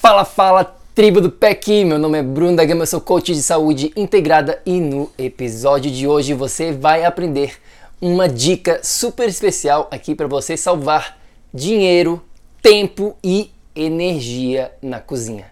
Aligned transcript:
Fala, 0.00 0.24
fala, 0.24 0.76
tribo 0.94 1.20
do 1.20 1.28
PEC! 1.28 1.84
Meu 1.84 1.98
nome 1.98 2.18
é 2.18 2.22
Bruno 2.22 2.54
da 2.54 2.64
Gama, 2.64 2.86
sou 2.86 3.00
coach 3.00 3.34
de 3.34 3.42
saúde 3.42 3.92
integrada 3.96 4.62
e 4.64 4.80
no 4.80 5.10
episódio 5.18 5.90
de 5.90 6.06
hoje 6.06 6.34
você 6.34 6.70
vai 6.70 7.04
aprender 7.04 7.58
uma 8.00 8.28
dica 8.28 8.78
super 8.84 9.28
especial 9.28 9.88
aqui 9.90 10.14
para 10.14 10.28
você 10.28 10.56
salvar 10.56 11.18
dinheiro, 11.52 12.22
tempo 12.62 13.16
e 13.24 13.50
energia 13.74 14.70
na 14.80 15.00
cozinha. 15.00 15.46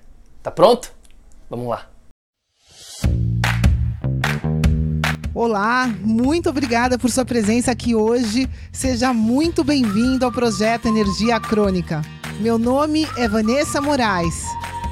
Tá 0.45 0.53
pronto? 0.53 0.93
Vamos 1.51 1.67
lá! 1.67 1.91
Olá, 5.35 5.93
muito 6.01 6.49
obrigada 6.49 6.97
por 6.97 7.11
sua 7.11 7.25
presença 7.25 7.73
aqui 7.73 7.97
hoje. 7.97 8.49
Seja 8.73 9.13
muito 9.13 9.65
bem-vindo 9.65 10.25
ao 10.25 10.31
projeto 10.31 10.87
Energia 10.87 11.41
Crônica. 11.41 12.01
Meu 12.41 12.59
nome 12.59 13.09
é 13.17 13.27
Vanessa 13.27 13.81
Moraes. 13.81 14.45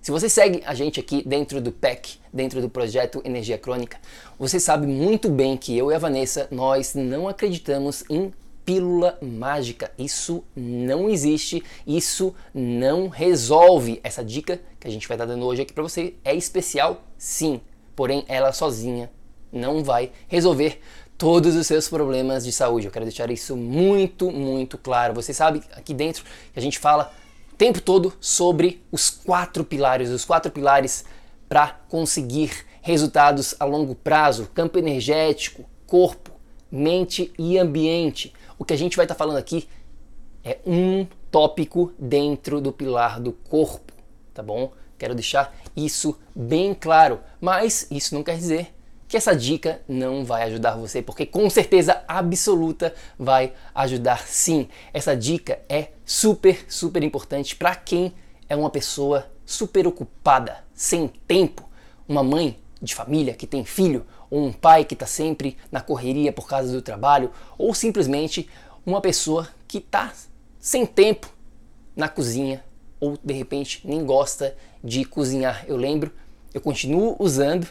Se 0.00 0.10
você 0.10 0.30
segue 0.30 0.62
a 0.64 0.74
gente 0.74 0.98
aqui 0.98 1.22
dentro 1.26 1.60
do 1.60 1.70
PEC, 1.70 2.18
dentro 2.32 2.62
do 2.62 2.70
projeto 2.70 3.20
Energia 3.22 3.58
Crônica, 3.58 3.98
você 4.38 4.58
sabe 4.58 4.86
muito 4.86 5.28
bem 5.28 5.58
que 5.58 5.76
eu 5.76 5.92
e 5.92 5.94
a 5.94 5.98
Vanessa, 5.98 6.48
nós 6.50 6.94
não 6.94 7.28
acreditamos 7.28 8.02
em 8.08 8.32
pílula 8.64 9.18
mágica. 9.20 9.92
Isso 9.98 10.42
não 10.56 11.10
existe, 11.10 11.62
isso 11.86 12.34
não 12.54 13.08
resolve. 13.08 14.00
Essa 14.02 14.24
dica 14.24 14.58
que 14.80 14.88
a 14.88 14.90
gente 14.90 15.06
vai 15.06 15.16
estar 15.16 15.26
dando 15.26 15.44
hoje 15.44 15.60
aqui 15.60 15.72
para 15.74 15.82
você 15.82 16.14
é 16.24 16.34
especial, 16.34 17.04
sim, 17.18 17.60
porém 17.94 18.24
ela 18.26 18.54
sozinha 18.54 19.10
não 19.52 19.84
vai 19.84 20.12
resolver 20.28 20.80
todos 21.18 21.54
os 21.54 21.66
seus 21.66 21.86
problemas 21.88 22.42
de 22.46 22.52
saúde. 22.52 22.86
Eu 22.86 22.90
quero 22.90 23.04
deixar 23.04 23.30
isso 23.30 23.54
muito, 23.54 24.30
muito 24.30 24.78
claro. 24.78 25.12
Você 25.12 25.34
sabe 25.34 25.62
aqui 25.72 25.92
dentro 25.92 26.24
que 26.54 26.58
a 26.58 26.62
gente 26.62 26.78
fala 26.78 27.12
tempo 27.60 27.82
todo 27.82 28.14
sobre 28.22 28.82
os 28.90 29.10
quatro 29.10 29.62
pilares, 29.62 30.08
os 30.08 30.24
quatro 30.24 30.50
pilares 30.50 31.04
para 31.46 31.78
conseguir 31.90 32.64
resultados 32.80 33.54
a 33.60 33.66
longo 33.66 33.94
prazo: 33.94 34.48
campo 34.54 34.78
energético, 34.78 35.68
corpo, 35.86 36.30
mente 36.72 37.30
e 37.38 37.58
ambiente. 37.58 38.32
O 38.58 38.64
que 38.64 38.72
a 38.72 38.78
gente 38.78 38.96
vai 38.96 39.04
estar 39.04 39.14
falando 39.14 39.36
aqui 39.36 39.68
é 40.42 40.56
um 40.66 41.06
tópico 41.30 41.92
dentro 41.98 42.62
do 42.62 42.72
pilar 42.72 43.20
do 43.20 43.30
corpo, 43.30 43.92
tá 44.32 44.42
bom? 44.42 44.72
Quero 44.96 45.14
deixar 45.14 45.54
isso 45.76 46.18
bem 46.34 46.72
claro, 46.72 47.20
mas 47.38 47.86
isso 47.90 48.14
não 48.14 48.22
quer 48.22 48.38
dizer 48.38 48.74
que 49.10 49.16
essa 49.16 49.34
dica 49.34 49.82
não 49.88 50.24
vai 50.24 50.44
ajudar 50.44 50.76
você, 50.76 51.02
porque 51.02 51.26
com 51.26 51.50
certeza 51.50 52.04
absoluta 52.06 52.94
vai 53.18 53.52
ajudar 53.74 54.24
sim. 54.24 54.68
Essa 54.94 55.16
dica 55.16 55.58
é 55.68 55.88
super, 56.06 56.64
super 56.68 57.02
importante 57.02 57.56
para 57.56 57.74
quem 57.74 58.14
é 58.48 58.54
uma 58.54 58.70
pessoa 58.70 59.28
super 59.44 59.84
ocupada, 59.84 60.62
sem 60.72 61.08
tempo, 61.26 61.68
uma 62.06 62.22
mãe 62.22 62.56
de 62.80 62.94
família 62.94 63.34
que 63.34 63.48
tem 63.48 63.64
filho, 63.64 64.06
ou 64.30 64.46
um 64.46 64.52
pai 64.52 64.84
que 64.84 64.94
está 64.94 65.06
sempre 65.06 65.56
na 65.72 65.80
correria 65.80 66.32
por 66.32 66.46
causa 66.46 66.70
do 66.70 66.80
trabalho, 66.80 67.32
ou 67.58 67.74
simplesmente 67.74 68.48
uma 68.86 69.00
pessoa 69.00 69.48
que 69.66 69.78
está 69.78 70.12
sem 70.60 70.86
tempo 70.86 71.28
na 71.96 72.08
cozinha, 72.08 72.64
ou 73.00 73.18
de 73.20 73.34
repente 73.34 73.80
nem 73.84 74.06
gosta 74.06 74.56
de 74.84 75.04
cozinhar. 75.04 75.64
Eu 75.66 75.76
lembro, 75.76 76.12
eu 76.54 76.60
continuo 76.60 77.16
usando 77.18 77.66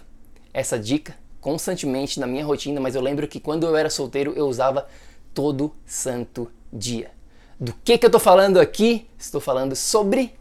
essa 0.53 0.77
dica 0.77 1.15
constantemente 1.41 2.19
na 2.19 2.27
minha 2.27 2.45
rotina, 2.45 2.79
mas 2.79 2.95
eu 2.95 3.01
lembro 3.01 3.27
que 3.27 3.39
quando 3.39 3.65
eu 3.65 3.75
era 3.75 3.89
solteiro 3.89 4.33
eu 4.35 4.47
usava 4.47 4.87
todo 5.33 5.73
santo 5.85 6.51
dia. 6.71 7.11
Do 7.59 7.73
que 7.83 7.97
que 7.97 8.05
eu 8.05 8.09
tô 8.09 8.19
falando 8.19 8.59
aqui? 8.59 9.07
Estou 9.17 9.41
falando 9.41 9.75
sobre 9.75 10.33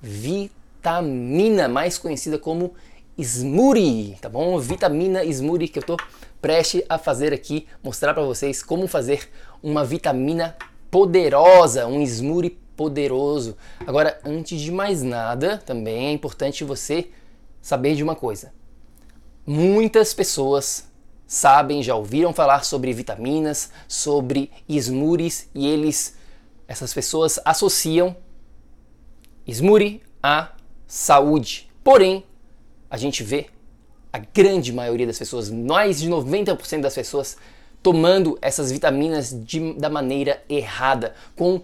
vitamina, 0.00 1.68
mais 1.68 1.98
conhecida 1.98 2.38
como 2.38 2.74
smoothie, 3.18 4.16
tá 4.20 4.28
bom? 4.28 4.58
Vitamina 4.58 5.24
smoothie 5.24 5.68
que 5.68 5.78
eu 5.78 5.82
tô 5.82 5.96
prestes 6.40 6.82
a 6.88 6.98
fazer 6.98 7.32
aqui, 7.32 7.66
mostrar 7.82 8.14
para 8.14 8.22
vocês 8.22 8.62
como 8.62 8.88
fazer 8.88 9.28
uma 9.62 9.84
vitamina 9.84 10.56
poderosa, 10.90 11.86
um 11.86 12.02
smoothie 12.02 12.58
poderoso. 12.76 13.56
Agora, 13.86 14.18
antes 14.24 14.60
de 14.60 14.72
mais 14.72 15.02
nada, 15.02 15.58
também 15.58 16.06
é 16.06 16.12
importante 16.12 16.64
você 16.64 17.10
saber 17.60 17.94
de 17.94 18.02
uma 18.02 18.16
coisa. 18.16 18.52
Muitas 19.46 20.14
pessoas 20.14 20.88
sabem, 21.26 21.82
já 21.82 21.94
ouviram 21.94 22.32
falar 22.32 22.64
sobre 22.64 22.92
vitaminas, 22.92 23.70
sobre 23.88 24.50
smoothies 24.68 25.48
e 25.54 25.66
eles, 25.66 26.16
essas 26.68 26.94
pessoas 26.94 27.40
associam 27.44 28.16
smoothie 29.46 30.00
à 30.22 30.52
saúde. 30.86 31.68
Porém, 31.82 32.24
a 32.88 32.96
gente 32.96 33.24
vê 33.24 33.46
a 34.12 34.18
grande 34.18 34.72
maioria 34.72 35.06
das 35.06 35.18
pessoas, 35.18 35.50
mais 35.50 36.00
de 36.00 36.08
90% 36.08 36.80
das 36.80 36.94
pessoas, 36.94 37.36
tomando 37.82 38.38
essas 38.40 38.70
vitaminas 38.70 39.34
de, 39.44 39.72
da 39.72 39.88
maneira 39.88 40.44
errada, 40.48 41.14
com 41.34 41.62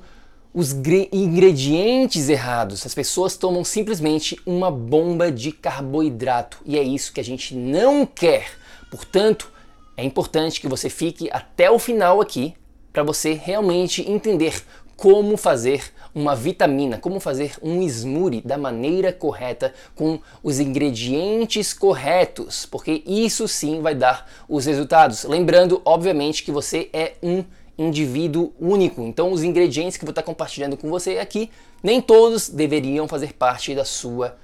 os 0.52 0.72
ingredientes 0.72 2.28
errados. 2.28 2.84
As 2.84 2.94
pessoas 2.94 3.36
tomam 3.36 3.64
simplesmente 3.64 4.40
uma 4.46 4.70
bomba 4.70 5.30
de 5.30 5.52
carboidrato 5.52 6.58
e 6.64 6.78
é 6.78 6.82
isso 6.82 7.12
que 7.12 7.20
a 7.20 7.24
gente 7.24 7.54
não 7.54 8.06
quer. 8.06 8.50
Portanto, 8.90 9.50
é 9.96 10.04
importante 10.04 10.60
que 10.60 10.68
você 10.68 10.88
fique 10.88 11.28
até 11.30 11.70
o 11.70 11.78
final 11.78 12.20
aqui 12.20 12.54
para 12.92 13.02
você 13.02 13.32
realmente 13.34 14.08
entender 14.10 14.62
como 14.96 15.36
fazer 15.36 15.92
uma 16.12 16.34
vitamina, 16.34 16.98
como 16.98 17.20
fazer 17.20 17.54
um 17.62 17.82
smoothie 17.82 18.40
da 18.40 18.58
maneira 18.58 19.12
correta 19.12 19.72
com 19.94 20.18
os 20.42 20.58
ingredientes 20.58 21.72
corretos, 21.72 22.66
porque 22.66 23.04
isso 23.06 23.46
sim 23.46 23.80
vai 23.80 23.94
dar 23.94 24.28
os 24.48 24.66
resultados. 24.66 25.22
Lembrando, 25.22 25.80
obviamente, 25.84 26.42
que 26.42 26.50
você 26.50 26.90
é 26.92 27.14
um 27.22 27.44
indivíduo 27.78 28.52
único. 28.58 29.02
Então, 29.02 29.30
os 29.30 29.42
ingredientes 29.42 29.96
que 29.96 30.04
vou 30.04 30.10
estar 30.10 30.22
compartilhando 30.22 30.76
com 30.76 30.90
você 30.90 31.18
aqui, 31.18 31.50
nem 31.82 32.02
todos 32.02 32.48
deveriam 32.48 33.06
fazer 33.06 33.32
parte 33.32 33.74
da 33.74 33.84
sua 33.84 34.36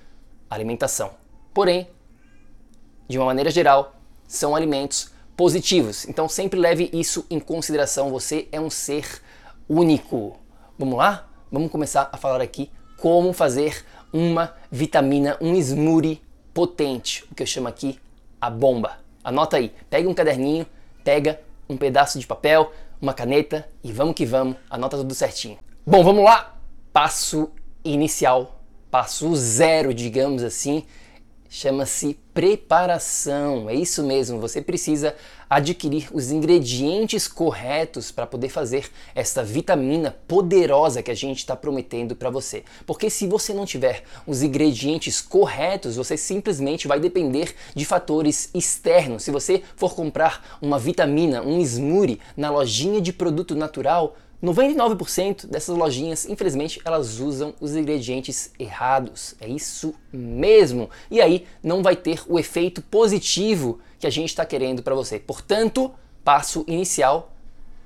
alimentação. 0.48 1.10
Porém, 1.52 1.88
de 3.08 3.18
uma 3.18 3.26
maneira 3.26 3.50
geral, 3.50 3.96
são 4.26 4.54
alimentos 4.54 5.10
positivos. 5.36 6.08
Então, 6.08 6.28
sempre 6.28 6.58
leve 6.58 6.88
isso 6.92 7.26
em 7.28 7.40
consideração. 7.40 8.10
Você 8.10 8.48
é 8.52 8.60
um 8.60 8.70
ser 8.70 9.20
único. 9.68 10.38
Vamos 10.78 10.96
lá? 10.96 11.28
Vamos 11.50 11.70
começar 11.70 12.08
a 12.12 12.16
falar 12.16 12.40
aqui 12.40 12.70
como 12.98 13.32
fazer 13.32 13.84
uma 14.12 14.54
vitamina, 14.70 15.36
um 15.40 15.54
smoothie 15.56 16.22
potente, 16.52 17.24
o 17.30 17.34
que 17.34 17.42
eu 17.42 17.46
chamo 17.46 17.66
aqui 17.66 17.98
a 18.40 18.48
bomba. 18.48 18.98
Anota 19.22 19.56
aí, 19.56 19.72
pega 19.90 20.08
um 20.08 20.14
caderninho, 20.14 20.66
pega 21.02 21.40
um 21.68 21.76
pedaço 21.76 22.18
de 22.18 22.26
papel, 22.26 22.72
uma 23.04 23.14
caneta 23.14 23.68
e 23.84 23.92
vamos 23.92 24.14
que 24.14 24.26
vamos, 24.26 24.56
anota 24.68 24.96
tudo 24.96 25.14
certinho. 25.14 25.58
Bom, 25.86 26.02
vamos 26.02 26.24
lá! 26.24 26.54
passo 26.94 27.50
inicial, 27.84 28.62
passo 28.88 29.34
zero, 29.34 29.92
digamos 29.92 30.44
assim, 30.44 30.84
chama-se 31.50 32.16
preparação. 32.32 33.68
É 33.68 33.74
isso 33.74 34.04
mesmo, 34.04 34.38
você 34.38 34.62
precisa 34.62 35.16
adquirir 35.48 36.08
os 36.12 36.30
ingredientes 36.30 37.28
corretos 37.28 38.10
para 38.10 38.26
poder 38.26 38.48
fazer 38.48 38.90
essa 39.14 39.42
vitamina 39.42 40.16
poderosa 40.26 41.02
que 41.02 41.10
a 41.10 41.14
gente 41.14 41.38
está 41.38 41.54
prometendo 41.54 42.16
para 42.16 42.30
você. 42.30 42.64
Porque 42.86 43.10
se 43.10 43.26
você 43.26 43.52
não 43.52 43.64
tiver 43.66 44.04
os 44.26 44.42
ingredientes 44.42 45.20
corretos, 45.20 45.96
você 45.96 46.16
simplesmente 46.16 46.88
vai 46.88 47.00
depender 47.00 47.54
de 47.74 47.84
fatores 47.84 48.50
externos. 48.54 49.22
Se 49.22 49.30
você 49.30 49.62
for 49.76 49.94
comprar 49.94 50.58
uma 50.60 50.78
vitamina, 50.78 51.42
um 51.42 51.60
smoothie 51.60 52.20
na 52.36 52.50
lojinha 52.50 53.00
de 53.00 53.12
produto 53.12 53.54
natural, 53.54 54.16
99% 54.44 55.46
dessas 55.46 55.76
lojinhas, 55.76 56.26
infelizmente, 56.26 56.80
elas 56.84 57.18
usam 57.18 57.54
os 57.60 57.74
ingredientes 57.74 58.52
errados. 58.58 59.34
É 59.40 59.48
isso 59.48 59.94
mesmo. 60.12 60.90
E 61.10 61.20
aí 61.20 61.46
não 61.62 61.82
vai 61.82 61.96
ter 61.96 62.22
o 62.28 62.38
efeito 62.38 62.82
positivo 62.82 63.80
que 63.98 64.06
a 64.06 64.10
gente 64.10 64.28
está 64.28 64.44
querendo 64.44 64.82
para 64.82 64.94
você. 64.94 65.18
Portanto, 65.18 65.90
passo 66.22 66.64
inicial: 66.68 67.32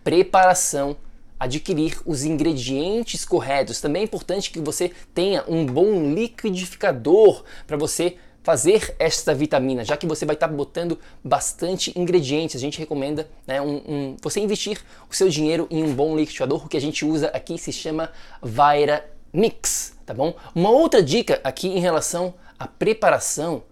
preparação, 0.02 0.96
adquirir 1.38 2.00
os 2.05 2.25
ingredientes 2.25 3.25
corretos. 3.25 3.81
Também 3.81 4.02
é 4.02 4.05
importante 4.05 4.50
que 4.50 4.60
você 4.60 4.90
tenha 5.14 5.44
um 5.46 5.64
bom 5.64 6.12
liquidificador 6.12 7.44
para 7.66 7.76
você 7.76 8.16
fazer 8.43 8.94
esta 8.99 9.35
vitamina, 9.35 9.85
já 9.85 9.96
que 9.96 10.06
você 10.06 10.25
vai 10.25 10.35
estar 10.35 10.49
tá 10.49 10.55
botando 10.55 10.99
bastante 11.23 11.93
ingredientes. 11.99 12.56
A 12.56 12.58
gente 12.58 12.79
recomenda 12.79 13.29
né, 13.46 13.61
um, 13.61 13.76
um, 13.87 14.17
você 14.23 14.40
investir 14.40 14.81
o 15.11 15.14
seu 15.14 15.29
dinheiro 15.29 15.67
em 15.70 15.82
um 15.82 15.94
bom 15.94 16.17
liquidificador. 16.17 16.64
O 16.64 16.69
que 16.69 16.76
a 16.76 16.81
gente 16.81 17.05
usa 17.05 17.29
aqui 17.29 17.58
se 17.58 17.73
chama 17.73 18.11
Vira 18.43 19.08
Mix, 19.32 19.94
tá 20.06 20.14
bom? 20.14 20.35
Uma 20.55 20.70
outra 20.70 21.02
dica 21.02 21.40
aqui 21.44 21.69
em 21.69 21.81
relação 21.81 22.35
à 22.58 22.67
preparação 22.67 23.62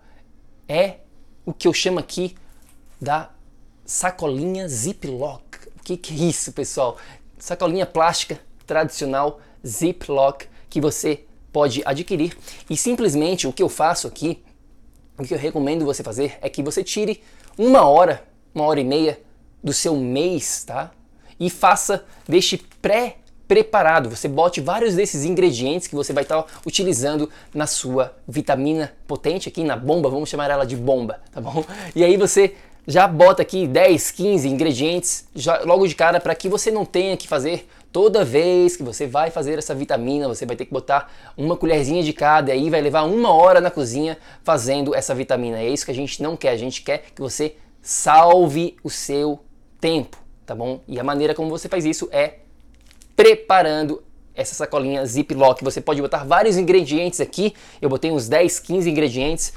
é 0.68 0.96
o 1.44 1.52
que 1.52 1.66
eu 1.66 1.72
chamo 1.72 1.98
aqui 1.98 2.34
da 3.00 3.30
sacolinha 3.84 4.68
Ziploc. 4.68 5.42
O 5.78 5.82
que, 5.82 5.96
que 5.96 6.12
é 6.12 6.28
isso, 6.28 6.52
pessoal? 6.52 6.98
Sacolinha 7.38 7.86
plástica 7.86 8.38
tradicional 8.66 9.40
Ziploc 9.66 10.44
que 10.68 10.80
você 10.80 11.24
pode 11.52 11.82
adquirir 11.86 12.36
e 12.68 12.76
simplesmente 12.76 13.46
o 13.46 13.52
que 13.52 13.62
eu 13.62 13.68
faço 13.68 14.06
aqui 14.06 14.42
o 15.18 15.24
que 15.24 15.34
eu 15.34 15.38
recomendo 15.38 15.84
você 15.84 16.02
fazer 16.02 16.38
é 16.40 16.48
que 16.48 16.62
você 16.62 16.82
tire 16.82 17.22
uma 17.56 17.84
hora, 17.86 18.22
uma 18.54 18.64
hora 18.64 18.80
e 18.80 18.84
meia 18.84 19.18
do 19.62 19.72
seu 19.72 19.96
mês, 19.96 20.64
tá? 20.64 20.90
E 21.38 21.50
faça, 21.50 22.04
deixe 22.28 22.60
pré 22.80 23.16
preparado. 23.48 24.10
Você 24.10 24.28
bote 24.28 24.60
vários 24.60 24.94
desses 24.94 25.24
ingredientes 25.24 25.86
que 25.86 25.94
você 25.94 26.12
vai 26.12 26.24
estar 26.24 26.42
tá 26.42 26.48
utilizando 26.66 27.30
na 27.54 27.66
sua 27.66 28.14
vitamina 28.26 28.92
potente 29.06 29.48
aqui 29.48 29.62
na 29.62 29.76
bomba, 29.76 30.08
vamos 30.08 30.28
chamar 30.28 30.50
ela 30.50 30.64
de 30.64 30.76
bomba, 30.76 31.20
tá 31.32 31.40
bom? 31.40 31.64
E 31.94 32.04
aí 32.04 32.16
você 32.16 32.54
já 32.86 33.08
bota 33.08 33.42
aqui 33.42 33.66
10, 33.66 34.10
15 34.12 34.48
ingredientes 34.48 35.28
já, 35.34 35.60
logo 35.62 35.86
de 35.86 35.94
cara 35.94 36.20
para 36.20 36.34
que 36.34 36.48
você 36.48 36.70
não 36.70 36.84
tenha 36.84 37.16
que 37.16 37.26
fazer 37.26 37.68
toda 37.96 38.26
vez 38.26 38.76
que 38.76 38.82
você 38.82 39.06
vai 39.06 39.30
fazer 39.30 39.58
essa 39.58 39.74
vitamina, 39.74 40.28
você 40.28 40.44
vai 40.44 40.54
ter 40.54 40.66
que 40.66 40.70
botar 40.70 41.10
uma 41.34 41.56
colherzinha 41.56 42.02
de 42.02 42.12
cada 42.12 42.50
e 42.50 42.58
aí 42.58 42.68
vai 42.68 42.82
levar 42.82 43.04
uma 43.04 43.32
hora 43.32 43.58
na 43.58 43.70
cozinha 43.70 44.18
fazendo 44.44 44.94
essa 44.94 45.14
vitamina. 45.14 45.58
É 45.58 45.66
isso 45.66 45.86
que 45.86 45.92
a 45.92 45.94
gente 45.94 46.22
não 46.22 46.36
quer, 46.36 46.50
a 46.50 46.58
gente 46.58 46.82
quer 46.82 47.04
que 47.14 47.22
você 47.22 47.56
salve 47.80 48.76
o 48.84 48.90
seu 48.90 49.40
tempo, 49.80 50.18
tá 50.44 50.54
bom? 50.54 50.82
E 50.86 51.00
a 51.00 51.02
maneira 51.02 51.34
como 51.34 51.48
você 51.48 51.70
faz 51.70 51.86
isso 51.86 52.06
é 52.12 52.40
preparando 53.16 54.02
essa 54.34 54.54
sacolinha 54.54 55.06
Ziploc. 55.06 55.62
Você 55.62 55.80
pode 55.80 56.02
botar 56.02 56.22
vários 56.22 56.58
ingredientes 56.58 57.18
aqui. 57.18 57.54
Eu 57.80 57.88
botei 57.88 58.12
uns 58.12 58.28
10, 58.28 58.60
15 58.60 58.90
ingredientes. 58.90 59.54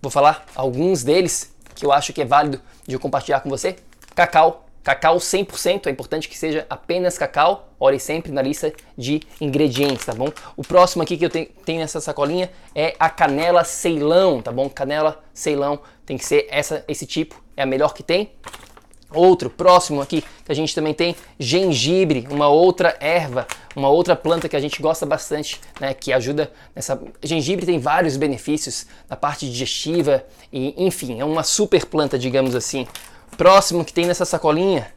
Vou 0.00 0.08
falar 0.12 0.46
alguns 0.54 1.02
deles 1.02 1.52
que 1.74 1.84
eu 1.84 1.90
acho 1.90 2.12
que 2.12 2.22
é 2.22 2.24
válido 2.24 2.60
de 2.86 2.96
compartilhar 2.96 3.40
com 3.40 3.50
você. 3.50 3.74
Cacau, 4.14 4.63
cacau 4.84 5.16
100%, 5.16 5.86
é 5.86 5.90
importante 5.90 6.28
que 6.28 6.36
seja 6.36 6.66
apenas 6.68 7.16
cacau. 7.16 7.70
Olhe 7.80 7.98
sempre 7.98 8.30
na 8.30 8.42
lista 8.42 8.70
de 8.96 9.22
ingredientes, 9.40 10.04
tá 10.04 10.12
bom? 10.14 10.28
O 10.56 10.62
próximo 10.62 11.02
aqui 11.02 11.16
que 11.16 11.24
eu 11.24 11.30
tenho, 11.30 11.80
nessa 11.80 12.00
sacolinha 12.00 12.50
é 12.74 12.94
a 12.98 13.08
canela 13.08 13.64
Ceilão, 13.64 14.42
tá 14.42 14.52
bom? 14.52 14.68
Canela 14.68 15.24
Ceilão 15.32 15.80
tem 16.04 16.18
que 16.18 16.24
ser 16.24 16.46
essa, 16.50 16.84
esse 16.86 17.06
tipo, 17.06 17.42
é 17.56 17.62
a 17.62 17.66
melhor 17.66 17.94
que 17.94 18.02
tem. 18.02 18.30
Outro 19.10 19.48
próximo 19.48 20.02
aqui 20.02 20.22
que 20.44 20.52
a 20.52 20.54
gente 20.54 20.74
também 20.74 20.92
tem 20.92 21.14
gengibre, 21.38 22.26
uma 22.30 22.48
outra 22.48 22.96
erva, 23.00 23.46
uma 23.74 23.88
outra 23.88 24.16
planta 24.16 24.48
que 24.48 24.56
a 24.56 24.60
gente 24.60 24.82
gosta 24.82 25.06
bastante, 25.06 25.60
né, 25.80 25.94
que 25.94 26.12
ajuda 26.12 26.52
nessa. 26.74 27.00
Gengibre 27.22 27.64
tem 27.64 27.78
vários 27.78 28.16
benefícios 28.16 28.86
na 29.08 29.16
parte 29.16 29.48
digestiva 29.48 30.24
e, 30.52 30.74
enfim, 30.84 31.20
é 31.20 31.24
uma 31.24 31.42
super 31.42 31.86
planta, 31.86 32.18
digamos 32.18 32.54
assim. 32.54 32.86
Próximo 33.36 33.84
que 33.84 33.92
tem 33.92 34.06
nessa 34.06 34.24
sacolinha, 34.24 34.92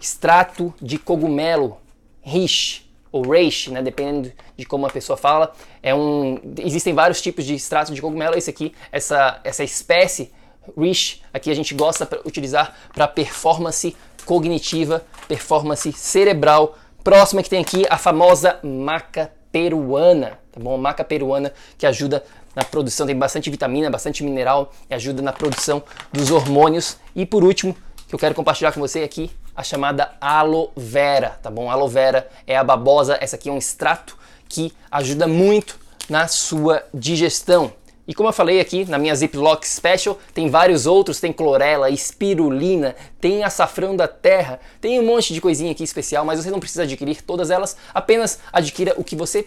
extrato 0.00 0.72
de 0.80 0.98
cogumelo, 0.98 1.78
riche 2.22 2.82
ou 3.12 3.22
reishi, 3.30 3.70
né, 3.70 3.80
dependendo 3.80 4.32
de 4.56 4.64
como 4.64 4.86
a 4.86 4.90
pessoa 4.90 5.16
fala. 5.16 5.52
É 5.82 5.94
um, 5.94 6.40
existem 6.58 6.92
vários 6.94 7.20
tipos 7.20 7.44
de 7.44 7.54
extrato 7.54 7.94
de 7.94 8.00
cogumelo. 8.00 8.36
Esse 8.36 8.50
aqui, 8.50 8.74
essa 8.90 9.40
essa 9.44 9.62
espécie 9.62 10.32
Rich, 10.76 11.22
aqui 11.32 11.50
a 11.50 11.54
gente 11.54 11.74
gosta 11.74 12.06
de 12.06 12.16
utilizar 12.26 12.74
para 12.94 13.06
performance 13.06 13.94
cognitiva, 14.24 15.04
performance 15.28 15.92
cerebral. 15.92 16.76
Próxima 17.02 17.42
que 17.42 17.50
tem 17.50 17.60
aqui 17.60 17.84
a 17.90 17.98
famosa 17.98 18.58
maca 18.62 19.30
peruana, 19.52 20.38
tá 20.50 20.58
bom? 20.58 20.76
Maca 20.78 21.04
peruana 21.04 21.52
que 21.76 21.86
ajuda 21.86 22.24
na 22.54 22.64
produção, 22.64 23.06
tem 23.06 23.16
bastante 23.16 23.50
vitamina, 23.50 23.90
bastante 23.90 24.22
mineral 24.22 24.72
e 24.88 24.94
ajuda 24.94 25.22
na 25.22 25.32
produção 25.32 25.82
dos 26.12 26.30
hormônios. 26.30 26.96
E 27.14 27.26
por 27.26 27.44
último, 27.44 27.76
que 28.08 28.14
eu 28.14 28.18
quero 28.18 28.34
compartilhar 28.34 28.72
com 28.72 28.80
você 28.80 29.02
aqui, 29.02 29.30
a 29.56 29.62
chamada 29.62 30.12
aloe 30.20 30.68
vera, 30.76 31.38
tá 31.42 31.50
bom? 31.50 31.70
Aloe 31.70 31.88
vera 31.88 32.28
é 32.46 32.56
a 32.56 32.64
babosa, 32.64 33.16
essa 33.20 33.36
aqui 33.36 33.48
é 33.48 33.52
um 33.52 33.58
extrato 33.58 34.16
que 34.48 34.72
ajuda 34.90 35.26
muito 35.26 35.78
na 36.08 36.28
sua 36.28 36.84
digestão. 36.92 37.72
E 38.06 38.12
como 38.12 38.28
eu 38.28 38.32
falei 38.34 38.60
aqui 38.60 38.84
na 38.84 38.98
minha 38.98 39.14
Ziploc 39.14 39.64
Special, 39.64 40.18
tem 40.34 40.50
vários 40.50 40.84
outros, 40.86 41.20
tem 41.20 41.32
clorela, 41.32 41.88
espirulina, 41.88 42.94
tem 43.18 43.42
açafrão 43.42 43.96
da 43.96 44.06
terra, 44.06 44.60
tem 44.80 45.00
um 45.00 45.06
monte 45.06 45.32
de 45.32 45.40
coisinha 45.40 45.72
aqui 45.72 45.82
especial, 45.82 46.24
mas 46.24 46.38
você 46.38 46.50
não 46.50 46.60
precisa 46.60 46.82
adquirir 46.82 47.22
todas 47.22 47.50
elas, 47.50 47.76
apenas 47.94 48.40
adquira 48.52 48.92
o 48.98 49.04
que 49.04 49.16
você 49.16 49.46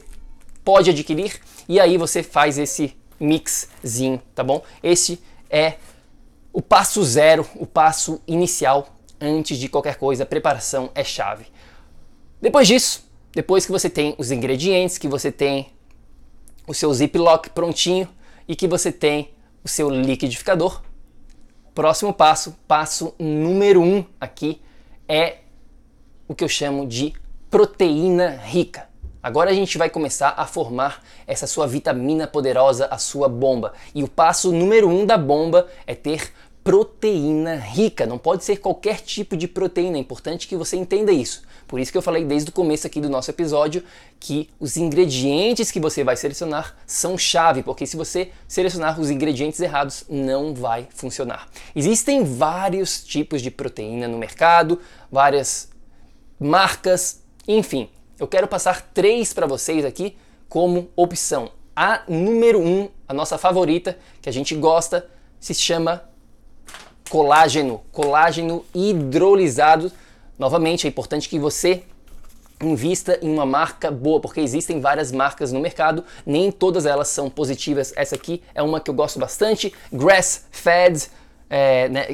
pode 0.66 0.90
adquirir 0.90 1.40
e 1.70 1.80
aí 1.80 1.98
você 1.98 2.24
faz 2.24 2.58
esse 2.58 2.98
mixzinho, 3.20 4.22
tá 4.36 4.44
bom? 4.44 4.64
Esse 4.82 5.22
é 5.50 5.76
o 6.54 6.62
passo 6.62 7.04
zero, 7.04 7.48
o 7.56 7.66
passo 7.66 8.22
inicial 8.28 8.98
antes 9.20 9.58
de 9.58 9.68
qualquer 9.68 9.96
coisa, 9.96 10.26
preparação 10.26 10.90
é 10.94 11.04
chave. 11.04 11.46
Depois 12.42 12.68
disso, 12.68 13.10
depois 13.34 13.66
que 13.66 13.72
você 13.72 13.90
tem 13.90 14.16
os 14.18 14.32
ingredientes, 14.32 14.98
que 14.98 15.08
você 15.08 15.32
tem 15.32 15.72
o 16.68 16.74
seu 16.74 16.94
Ziploc 16.94 17.50
prontinho, 17.50 18.08
e 18.48 18.56
que 18.56 18.68
você 18.68 18.92
tem 18.92 19.32
o 19.64 19.68
seu 19.68 19.90
liquidificador. 19.90 20.82
Próximo 21.76 22.14
passo, 22.14 22.58
passo 22.68 23.14
número 23.20 23.82
um 23.82 24.04
aqui 24.20 24.62
é 25.08 25.40
o 26.28 26.34
que 26.34 26.44
eu 26.44 26.50
chamo 26.50 26.88
de 26.88 27.14
proteína 27.50 28.38
rica. 28.38 28.87
Agora 29.28 29.52
a 29.52 29.54
gente 29.54 29.78
vai 29.78 29.90
começar 29.90 30.36
a 30.38 30.46
formar 30.46 31.04
essa 31.28 31.46
sua 31.46 31.68
vitamina 31.68 32.26
poderosa, 32.26 32.86
a 32.86 32.98
sua 32.98 33.28
bomba. 33.28 33.74
E 33.94 34.02
o 34.02 34.08
passo 34.08 34.54
número 34.54 34.88
um 34.88 35.06
da 35.06 35.18
bomba 35.18 35.68
é 35.86 35.94
ter 35.94 36.32
proteína 36.64 37.56
rica. 37.58 38.06
Não 38.06 38.18
pode 38.18 38.46
ser 38.46 38.56
qualquer 38.62 39.02
tipo 39.02 39.36
de 39.36 39.46
proteína. 39.46 39.98
É 39.98 40.00
importante 40.00 40.48
que 40.48 40.56
você 40.56 40.78
entenda 40.78 41.12
isso. 41.12 41.44
Por 41.68 41.78
isso 41.78 41.92
que 41.92 41.98
eu 41.98 42.02
falei 42.02 42.24
desde 42.24 42.52
o 42.52 42.54
começo 42.54 42.88
aqui 42.88 43.02
do 43.02 43.10
nosso 43.10 43.30
episódio 43.30 43.84
que 44.18 44.50
os 44.62 44.78
ingredientes 44.78 45.72
que 45.72 45.80
você 45.82 46.06
vai 46.06 46.16
selecionar 46.16 46.78
são 46.86 47.18
chave, 47.18 47.64
porque 47.64 47.86
se 47.86 47.98
você 47.98 48.32
selecionar 48.48 48.98
os 48.98 49.10
ingredientes 49.12 49.60
errados, 49.60 50.06
não 50.08 50.54
vai 50.54 50.88
funcionar. 50.90 51.50
Existem 51.76 52.24
vários 52.24 53.04
tipos 53.04 53.42
de 53.42 53.52
proteína 53.52 54.08
no 54.08 54.18
mercado, 54.18 54.80
várias 55.12 55.68
marcas, 56.40 57.22
enfim. 57.46 57.90
Eu 58.20 58.28
quero 58.28 58.48
passar 58.48 58.82
três 58.94 59.34
para 59.34 59.46
vocês 59.46 59.86
aqui 59.86 60.18
como 60.50 60.90
opção. 60.96 61.52
A 61.76 62.02
número 62.08 62.60
um, 62.60 62.90
a 63.08 63.14
nossa 63.14 63.38
favorita, 63.38 63.98
que 64.22 64.30
a 64.30 64.34
gente 64.34 64.56
gosta, 64.56 65.08
se 65.40 65.54
chama 65.54 66.04
colágeno, 67.10 67.82
colágeno 67.92 68.66
hidrolisado 68.74 69.92
Novamente, 70.38 70.86
é 70.86 70.90
importante 70.90 71.28
que 71.28 71.40
você 71.40 71.82
invista 72.62 73.18
em 73.24 73.30
uma 73.30 73.46
marca 73.46 73.90
boa, 73.90 74.20
porque 74.20 74.40
existem 74.40 74.80
várias 74.80 75.12
marcas 75.12 75.52
no 75.52 75.60
mercado, 75.60 76.04
nem 76.26 76.52
todas 76.52 76.86
elas 76.86 77.08
são 77.08 77.30
positivas. 77.30 77.92
Essa 77.96 78.16
aqui 78.16 78.44
é 78.54 78.62
uma 78.62 78.80
que 78.80 78.90
eu 78.90 78.94
gosto 78.94 79.20
bastante, 79.20 79.74
Grass 79.92 80.46
Fed, 80.52 81.08
é, 81.50 81.90
né, 81.90 82.06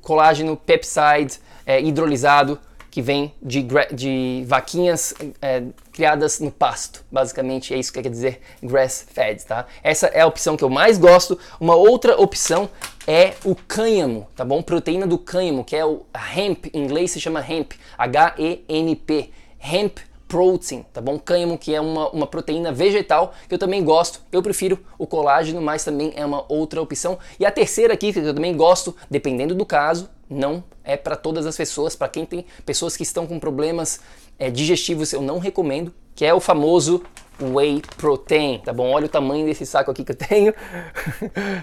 colágeno 0.00 0.56
pepside 0.56 1.40
é, 1.66 1.80
hidrolisado, 1.80 2.60
que 2.94 3.02
vem 3.02 3.34
de, 3.42 3.66
de 3.92 4.44
vaquinhas 4.46 5.12
é, 5.42 5.64
criadas 5.92 6.38
no 6.38 6.52
pasto. 6.52 7.04
Basicamente 7.10 7.74
é 7.74 7.76
isso 7.76 7.92
que 7.92 8.00
quer 8.00 8.08
dizer 8.08 8.40
grass 8.62 9.04
fed, 9.12 9.44
tá? 9.44 9.66
Essa 9.82 10.06
é 10.06 10.20
a 10.20 10.26
opção 10.28 10.56
que 10.56 10.62
eu 10.62 10.70
mais 10.70 10.96
gosto. 10.96 11.36
Uma 11.58 11.74
outra 11.74 12.16
opção 12.16 12.70
é 13.04 13.34
o 13.44 13.56
cânhamo, 13.56 14.28
tá 14.36 14.44
bom? 14.44 14.62
Proteína 14.62 15.08
do 15.08 15.18
cânhamo, 15.18 15.64
que 15.64 15.74
é 15.74 15.84
o 15.84 16.02
hemp, 16.36 16.66
em 16.72 16.84
inglês 16.84 17.10
se 17.10 17.20
chama 17.20 17.44
hemp, 17.44 17.72
H-E-M-P, 17.98 19.30
hemp 19.60 19.98
protein, 20.28 20.84
tá 20.92 21.00
bom? 21.00 21.18
Cânhamo, 21.18 21.58
que 21.58 21.74
é 21.74 21.80
uma, 21.80 22.10
uma 22.10 22.28
proteína 22.28 22.70
vegetal, 22.70 23.34
que 23.48 23.56
eu 23.56 23.58
também 23.58 23.82
gosto. 23.82 24.20
Eu 24.30 24.40
prefiro 24.40 24.78
o 24.96 25.04
colágeno, 25.04 25.60
mas 25.60 25.82
também 25.82 26.12
é 26.14 26.24
uma 26.24 26.44
outra 26.48 26.80
opção. 26.80 27.18
E 27.40 27.44
a 27.44 27.50
terceira 27.50 27.92
aqui, 27.92 28.12
que 28.12 28.20
eu 28.20 28.32
também 28.32 28.56
gosto, 28.56 28.94
dependendo 29.10 29.52
do 29.52 29.66
caso, 29.66 30.08
não 30.30 30.62
é 30.84 30.96
para 30.96 31.16
todas 31.16 31.46
as 31.46 31.56
pessoas, 31.56 31.96
para 31.96 32.08
quem 32.08 32.26
tem 32.26 32.44
pessoas 32.64 32.96
que 32.96 33.02
estão 33.02 33.26
com 33.26 33.40
problemas 33.40 34.00
é, 34.38 34.50
digestivos, 34.50 35.12
eu 35.12 35.22
não 35.22 35.38
recomendo, 35.38 35.92
que 36.14 36.24
é 36.24 36.34
o 36.34 36.40
famoso 36.40 37.02
whey 37.40 37.82
protein, 37.96 38.58
tá 38.58 38.72
bom? 38.72 38.90
Olha 38.90 39.06
o 39.06 39.08
tamanho 39.08 39.46
desse 39.46 39.66
saco 39.66 39.90
aqui 39.90 40.04
que 40.04 40.12
eu 40.12 40.16
tenho. 40.28 40.54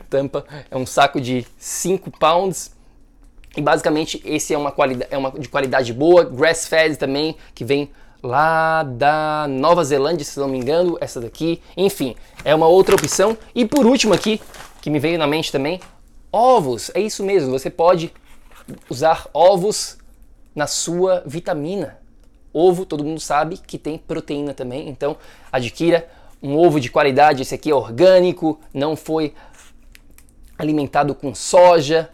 Tampa 0.10 0.46
é 0.70 0.76
um 0.76 0.86
saco 0.86 1.22
de 1.22 1.46
5 1.58 2.12
pounds. 2.12 2.76
E 3.56 3.62
basicamente 3.62 4.22
esse 4.26 4.54
é 4.54 4.58
uma 4.58 4.72
qualidade, 4.72 5.14
é 5.14 5.18
uma 5.18 5.32
de 5.32 5.50
qualidade 5.50 5.94
boa, 5.94 6.24
grass 6.24 6.68
fed 6.68 6.96
também, 6.98 7.36
que 7.54 7.66
vem 7.66 7.90
lá 8.24 8.84
da 8.84 9.46
Nova 9.50 9.84
Zelândia, 9.84 10.24
se 10.24 10.40
não 10.40 10.48
me 10.48 10.58
engano, 10.58 10.98
essa 11.02 11.20
daqui. 11.20 11.62
Enfim, 11.76 12.16
é 12.46 12.56
uma 12.56 12.68
outra 12.68 12.96
opção. 12.96 13.38
E 13.54 13.66
por 13.66 13.86
último 13.86 14.14
aqui, 14.14 14.42
que 14.82 14.90
me 14.90 15.00
veio 15.00 15.18
na 15.18 15.28
mente 15.28 15.52
também, 15.52 15.80
ovos. 16.32 16.92
É 16.94 17.00
isso 17.00 17.24
mesmo, 17.24 17.52
você 17.52 17.70
pode 17.70 18.14
usar 18.90 19.28
ovos 19.34 19.98
na 20.56 20.68
sua 20.68 21.24
vitamina. 21.26 22.00
Ovo, 22.54 22.86
todo 22.86 23.04
mundo 23.04 23.20
sabe 23.20 23.58
que 23.58 23.78
tem 23.78 23.98
proteína 23.98 24.54
também, 24.54 24.90
então 24.90 25.16
adquira 25.52 26.08
um 26.44 26.58
ovo 26.58 26.80
de 26.80 26.90
qualidade. 26.90 27.42
Esse 27.44 27.56
aqui 27.56 27.72
é 27.72 27.76
orgânico, 27.76 28.60
não 28.74 28.96
foi 28.96 29.34
alimentado 30.58 31.16
com 31.16 31.34
soja, 31.34 32.10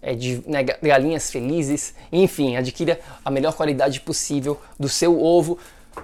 é 0.00 0.14
de 0.14 0.42
né, 0.46 0.62
galinhas 0.62 1.30
felizes. 1.30 1.94
Enfim, 2.12 2.56
adquira 2.56 3.00
a 3.24 3.30
melhor 3.30 3.54
qualidade 3.54 4.00
possível 4.00 4.60
do 4.78 4.88
seu 4.88 5.20
ovo 5.22 5.58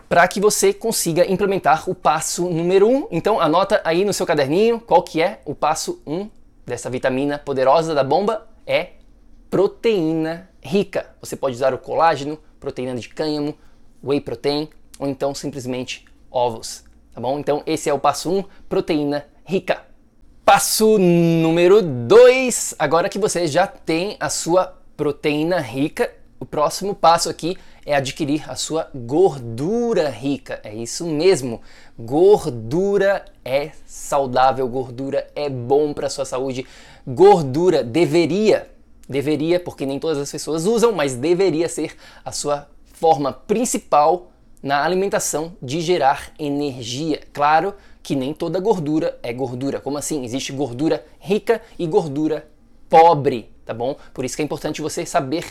para 0.08 0.26
que 0.28 0.40
você 0.40 0.72
consiga 0.72 1.30
implementar 1.30 1.88
o 1.88 1.94
passo 1.94 2.48
número 2.48 2.88
1. 2.88 2.96
Um. 2.96 3.08
Então 3.10 3.40
anota 3.40 3.80
aí 3.84 4.04
no 4.04 4.12
seu 4.12 4.26
caderninho 4.26 4.80
qual 4.80 5.02
que 5.02 5.22
é 5.22 5.40
o 5.44 5.54
passo 5.54 6.00
1 6.06 6.14
um 6.14 6.30
dessa 6.66 6.90
vitamina 6.90 7.38
poderosa 7.38 7.94
da 7.94 8.04
bomba 8.04 8.46
é 8.66 8.90
proteína 9.50 10.48
rica. 10.62 11.10
Você 11.20 11.36
pode 11.36 11.56
usar 11.56 11.72
o 11.74 11.78
colágeno, 11.78 12.38
proteína 12.60 12.94
de 12.94 13.08
cânhamo, 13.08 13.56
whey 14.02 14.20
protein 14.20 14.68
ou 14.98 15.08
então 15.08 15.34
simplesmente 15.34 16.04
ovos, 16.30 16.84
tá 17.14 17.20
bom? 17.20 17.38
Então 17.38 17.62
esse 17.66 17.88
é 17.88 17.94
o 17.94 17.98
passo 17.98 18.30
1, 18.30 18.38
um, 18.38 18.44
proteína 18.68 19.26
rica. 19.44 19.82
Passo 20.44 20.98
número 20.98 21.82
2, 21.82 22.74
agora 22.78 23.08
que 23.08 23.18
você 23.18 23.46
já 23.46 23.66
tem 23.66 24.16
a 24.18 24.30
sua 24.30 24.78
proteína 24.96 25.60
rica, 25.60 26.12
o 26.40 26.46
próximo 26.46 26.94
passo 26.94 27.28
aqui 27.28 27.56
é 27.84 27.94
adquirir 27.94 28.48
a 28.48 28.54
sua 28.54 28.88
gordura 28.94 30.08
rica. 30.08 30.60
É 30.62 30.74
isso 30.74 31.06
mesmo. 31.06 31.60
Gordura 31.98 33.24
é 33.44 33.72
saudável, 33.86 34.68
gordura 34.68 35.26
é 35.34 35.48
bom 35.50 35.92
para 35.92 36.08
sua 36.08 36.24
saúde. 36.24 36.66
Gordura 37.06 37.82
deveria 37.82 38.68
Deveria, 39.08 39.58
porque 39.58 39.86
nem 39.86 39.98
todas 39.98 40.18
as 40.18 40.30
pessoas 40.30 40.66
usam, 40.66 40.92
mas 40.92 41.14
deveria 41.14 41.68
ser 41.68 41.96
a 42.24 42.30
sua 42.30 42.68
forma 42.92 43.32
principal 43.32 44.30
na 44.62 44.84
alimentação 44.84 45.56
de 45.62 45.80
gerar 45.80 46.32
energia. 46.38 47.20
Claro 47.32 47.74
que 48.02 48.16
nem 48.16 48.34
toda 48.34 48.60
gordura 48.60 49.18
é 49.22 49.32
gordura. 49.32 49.80
Como 49.80 49.98
assim? 49.98 50.24
Existe 50.24 50.52
gordura 50.52 51.04
rica 51.20 51.62
e 51.78 51.86
gordura 51.86 52.48
pobre, 52.88 53.50
tá 53.64 53.72
bom? 53.72 53.96
Por 54.12 54.24
isso 54.24 54.34
que 54.34 54.42
é 54.42 54.44
importante 54.44 54.82
você 54.82 55.04
saber 55.06 55.44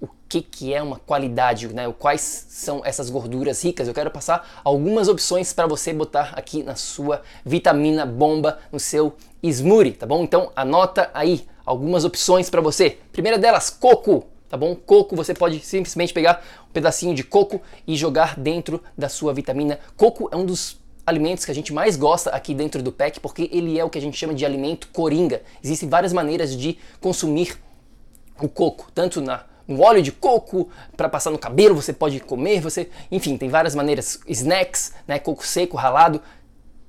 o 0.00 0.08
que, 0.28 0.42
que 0.42 0.74
é 0.74 0.82
uma 0.82 0.98
qualidade, 0.98 1.68
né? 1.68 1.92
Quais 1.98 2.46
são 2.48 2.82
essas 2.84 3.08
gorduras 3.10 3.62
ricas. 3.64 3.88
Eu 3.88 3.94
quero 3.94 4.10
passar 4.10 4.60
algumas 4.62 5.08
opções 5.08 5.52
para 5.52 5.66
você 5.66 5.92
botar 5.92 6.32
aqui 6.34 6.62
na 6.62 6.74
sua 6.74 7.22
vitamina 7.44 8.04
bomba, 8.04 8.58
no 8.70 8.78
seu 8.78 9.14
smoothie, 9.42 9.92
tá 9.92 10.06
bom? 10.06 10.22
Então 10.22 10.52
anota 10.54 11.10
aí 11.14 11.46
algumas 11.66 12.04
opções 12.04 12.48
para 12.48 12.60
você. 12.60 12.98
Primeira 13.12 13.36
delas, 13.36 13.68
coco, 13.68 14.24
tá 14.48 14.56
bom? 14.56 14.76
Coco, 14.76 15.16
você 15.16 15.34
pode 15.34 15.58
simplesmente 15.60 16.14
pegar 16.14 16.42
um 16.70 16.72
pedacinho 16.72 17.14
de 17.14 17.24
coco 17.24 17.60
e 17.86 17.96
jogar 17.96 18.38
dentro 18.38 18.80
da 18.96 19.08
sua 19.08 19.34
vitamina. 19.34 19.80
Coco 19.96 20.28
é 20.32 20.36
um 20.36 20.46
dos 20.46 20.80
alimentos 21.04 21.44
que 21.44 21.50
a 21.50 21.54
gente 21.54 21.72
mais 21.72 21.96
gosta 21.96 22.30
aqui 22.30 22.54
dentro 22.54 22.82
do 22.82 22.92
PEC, 22.92 23.20
porque 23.20 23.50
ele 23.52 23.78
é 23.78 23.84
o 23.84 23.90
que 23.90 23.98
a 23.98 24.00
gente 24.00 24.16
chama 24.16 24.32
de 24.32 24.46
alimento 24.46 24.88
coringa. 24.92 25.42
Existem 25.62 25.88
várias 25.88 26.12
maneiras 26.12 26.56
de 26.56 26.78
consumir 27.00 27.58
o 28.40 28.48
coco, 28.48 28.88
tanto 28.94 29.20
na 29.20 29.44
no 29.66 29.82
óleo 29.82 30.00
de 30.00 30.12
coco 30.12 30.68
para 30.96 31.08
passar 31.08 31.32
no 31.32 31.38
cabelo, 31.38 31.74
você 31.74 31.92
pode 31.92 32.20
comer, 32.20 32.60
você, 32.60 32.88
enfim, 33.10 33.36
tem 33.36 33.48
várias 33.48 33.74
maneiras, 33.74 34.20
snacks, 34.28 34.92
né, 35.08 35.18
coco 35.18 35.44
seco, 35.44 35.76
ralado, 35.76 36.22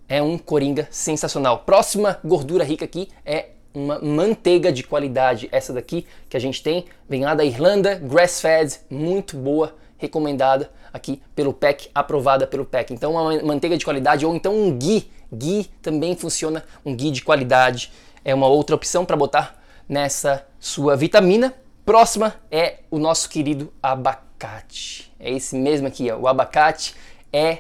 é 0.08 0.22
um 0.22 0.38
coringa 0.38 0.88
sensacional. 0.92 1.64
Próxima 1.66 2.20
gordura 2.24 2.64
rica 2.64 2.86
aqui 2.86 3.10
é 3.26 3.50
uma 3.78 4.00
manteiga 4.00 4.72
de 4.72 4.84
qualidade. 4.84 5.48
Essa 5.52 5.72
daqui 5.72 6.08
que 6.28 6.36
a 6.36 6.40
gente 6.40 6.64
tem 6.64 6.86
vem 7.08 7.24
lá 7.24 7.36
da 7.36 7.46
Irlanda, 7.46 7.96
grass 7.96 8.42
fed, 8.42 8.80
muito 8.90 9.38
boa, 9.38 9.76
recomendada 9.98 10.72
aqui 10.92 11.22
pelo 11.36 11.54
PEC, 11.54 11.90
aprovada 11.94 12.48
pelo 12.48 12.66
PEC. 12.66 12.94
Então 12.94 13.12
uma 13.12 13.42
manteiga 13.44 13.78
de 13.78 13.86
qualidade 13.86 14.26
ou 14.26 14.36
então 14.36 14.56
um 14.56 14.76
ghee, 14.76 15.10
ghee 15.32 15.66
também 15.82 16.16
funciona, 16.16 16.64
um 16.84 16.96
ghee 16.96 17.12
de 17.12 17.24
qualidade 17.24 17.92
é 18.26 18.34
uma 18.34 18.48
outra 18.48 18.76
opção 18.76 19.06
para 19.06 19.16
botar 19.16 19.62
nessa 19.88 20.46
sua 20.60 20.96
vitamina. 20.96 21.54
Próxima 21.86 22.36
é 22.52 22.80
o 22.90 22.98
nosso 22.98 23.30
querido 23.30 23.72
abacate. 23.82 25.14
É 25.20 25.32
esse 25.32 25.56
mesmo 25.56 25.88
aqui, 25.88 26.12
ó. 26.12 26.18
o 26.18 26.28
abacate 26.28 26.96
é 27.32 27.60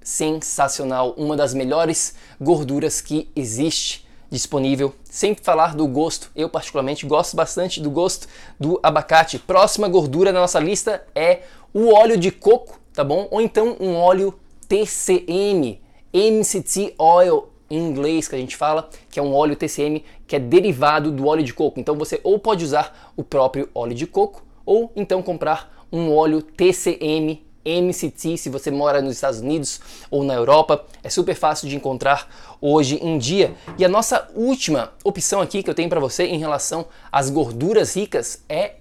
sensacional, 0.00 1.14
uma 1.16 1.36
das 1.36 1.52
melhores 1.52 2.14
gorduras 2.40 3.00
que 3.00 3.30
existe 3.34 4.07
disponível. 4.30 4.94
Sem 5.04 5.34
falar 5.34 5.74
do 5.74 5.86
gosto, 5.86 6.30
eu 6.34 6.48
particularmente 6.48 7.06
gosto 7.06 7.36
bastante 7.36 7.80
do 7.80 7.90
gosto 7.90 8.28
do 8.58 8.78
abacate. 8.82 9.38
Próxima 9.38 9.88
gordura 9.88 10.32
na 10.32 10.40
nossa 10.40 10.60
lista 10.60 11.06
é 11.14 11.42
o 11.72 11.92
óleo 11.92 12.16
de 12.16 12.30
coco, 12.30 12.78
tá 12.92 13.02
bom? 13.02 13.28
Ou 13.30 13.40
então 13.40 13.76
um 13.80 13.94
óleo 13.94 14.38
TCM, 14.68 15.80
MCT 16.12 16.94
Oil 16.98 17.48
em 17.70 17.78
inglês 17.78 18.28
que 18.28 18.34
a 18.34 18.38
gente 18.38 18.56
fala, 18.56 18.88
que 19.10 19.18
é 19.18 19.22
um 19.22 19.34
óleo 19.34 19.56
TCM 19.56 20.04
que 20.26 20.36
é 20.36 20.38
derivado 20.38 21.10
do 21.10 21.26
óleo 21.26 21.42
de 21.42 21.52
coco. 21.52 21.78
Então 21.78 21.96
você 21.96 22.20
ou 22.24 22.38
pode 22.38 22.64
usar 22.64 23.12
o 23.16 23.22
próprio 23.22 23.68
óleo 23.74 23.94
de 23.94 24.06
coco 24.06 24.42
ou 24.64 24.92
então 24.96 25.22
comprar 25.22 25.86
um 25.92 26.14
óleo 26.14 26.42
TCM 26.42 27.42
MCT, 27.64 28.36
se 28.36 28.48
você 28.48 28.70
mora 28.70 29.02
nos 29.02 29.14
Estados 29.14 29.40
Unidos 29.40 29.80
ou 30.10 30.24
na 30.24 30.34
Europa, 30.34 30.84
é 31.02 31.08
super 31.08 31.34
fácil 31.34 31.68
de 31.68 31.76
encontrar 31.76 32.28
hoje 32.60 32.96
em 33.02 33.18
dia. 33.18 33.54
E 33.76 33.84
a 33.84 33.88
nossa 33.88 34.28
última 34.34 34.92
opção 35.04 35.40
aqui 35.40 35.62
que 35.62 35.70
eu 35.70 35.74
tenho 35.74 35.88
para 35.88 36.00
você 36.00 36.24
em 36.24 36.38
relação 36.38 36.86
às 37.10 37.30
gorduras 37.30 37.94
ricas 37.96 38.44
é 38.48 38.76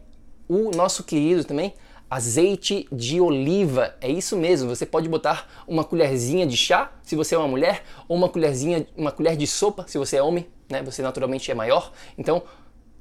o 0.48 0.72
nosso 0.72 1.04
querido 1.04 1.44
também 1.44 1.74
azeite 2.10 2.88
de 2.92 3.20
oliva. 3.20 3.96
É 4.00 4.10
isso 4.10 4.38
mesmo, 4.38 4.74
você 4.74 4.86
pode 4.86 5.10
botar 5.10 5.48
uma 5.68 5.84
colherzinha 5.84 6.46
de 6.46 6.56
chá, 6.56 6.92
se 7.04 7.16
você 7.16 7.36
é 7.36 7.38
uma 7.38 7.48
mulher, 7.48 7.84
ou 8.08 8.16
uma 8.16 8.30
colherzinha, 8.30 8.88
uma 8.96 9.12
colher 9.12 9.36
de 9.36 9.46
sopa, 9.46 9.86
se 9.88 9.98
você 9.98 10.18
é 10.18 10.24
homem, 10.24 10.48
né? 10.70 10.82
Você 10.84 11.02
naturalmente 11.02 11.52
é 11.52 11.54
maior. 11.54 11.92
Então, 12.18 12.44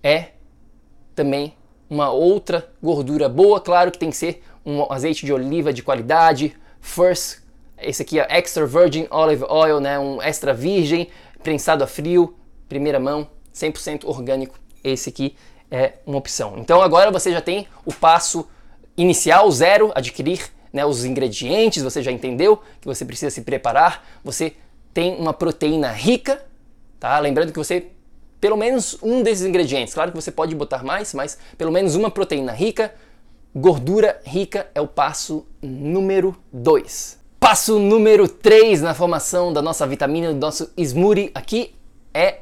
é 0.02 0.30
também 1.14 1.54
uma 1.88 2.10
outra 2.10 2.68
gordura 2.82 3.28
boa, 3.28 3.60
claro 3.60 3.92
que 3.92 3.98
tem 3.98 4.10
que 4.10 4.16
ser 4.16 4.42
um 4.66 4.92
azeite 4.92 5.24
de 5.24 5.32
oliva 5.32 5.72
de 5.72 5.82
qualidade, 5.82 6.56
first, 6.80 7.38
esse 7.78 8.02
aqui 8.02 8.18
é 8.18 8.26
extra 8.28 8.66
virgin 8.66 9.06
olive 9.10 9.44
oil, 9.48 9.78
né, 9.78 9.96
um 9.98 10.20
extra 10.20 10.52
virgem, 10.52 11.08
prensado 11.42 11.84
a 11.84 11.86
frio, 11.86 12.36
primeira 12.68 12.98
mão, 12.98 13.28
100% 13.54 14.04
orgânico. 14.04 14.58
Esse 14.82 15.10
aqui 15.10 15.36
é 15.70 15.94
uma 16.04 16.18
opção. 16.18 16.54
Então 16.58 16.82
agora 16.82 17.10
você 17.10 17.30
já 17.30 17.40
tem 17.40 17.68
o 17.84 17.92
passo 17.92 18.48
inicial, 18.96 19.50
zero, 19.52 19.92
adquirir 19.94 20.40
né, 20.72 20.84
os 20.84 21.04
ingredientes, 21.04 21.82
você 21.82 22.02
já 22.02 22.10
entendeu 22.10 22.60
que 22.80 22.86
você 22.86 23.04
precisa 23.04 23.30
se 23.30 23.42
preparar, 23.42 24.04
você 24.24 24.54
tem 24.92 25.14
uma 25.16 25.32
proteína 25.32 25.92
rica, 25.92 26.44
tá? 26.98 27.18
Lembrando 27.18 27.52
que 27.52 27.58
você 27.58 27.88
pelo 28.40 28.56
menos 28.56 28.98
um 29.02 29.22
desses 29.22 29.44
ingredientes. 29.44 29.94
Claro 29.94 30.12
que 30.12 30.16
você 30.16 30.30
pode 30.30 30.54
botar 30.54 30.82
mais, 30.82 31.14
mas 31.14 31.38
pelo 31.56 31.72
menos 31.72 31.94
uma 31.94 32.10
proteína 32.10 32.52
rica, 32.52 32.94
gordura 33.56 34.20
rica 34.22 34.68
é 34.74 34.82
o 34.82 34.86
passo 34.86 35.46
número 35.62 36.36
2. 36.52 37.18
Passo 37.40 37.78
número 37.78 38.28
3 38.28 38.82
na 38.82 38.92
formação 38.92 39.50
da 39.50 39.62
nossa 39.62 39.86
vitamina, 39.86 40.28
do 40.34 40.38
nosso 40.38 40.70
smoothie 40.76 41.30
aqui 41.34 41.74
é 42.12 42.40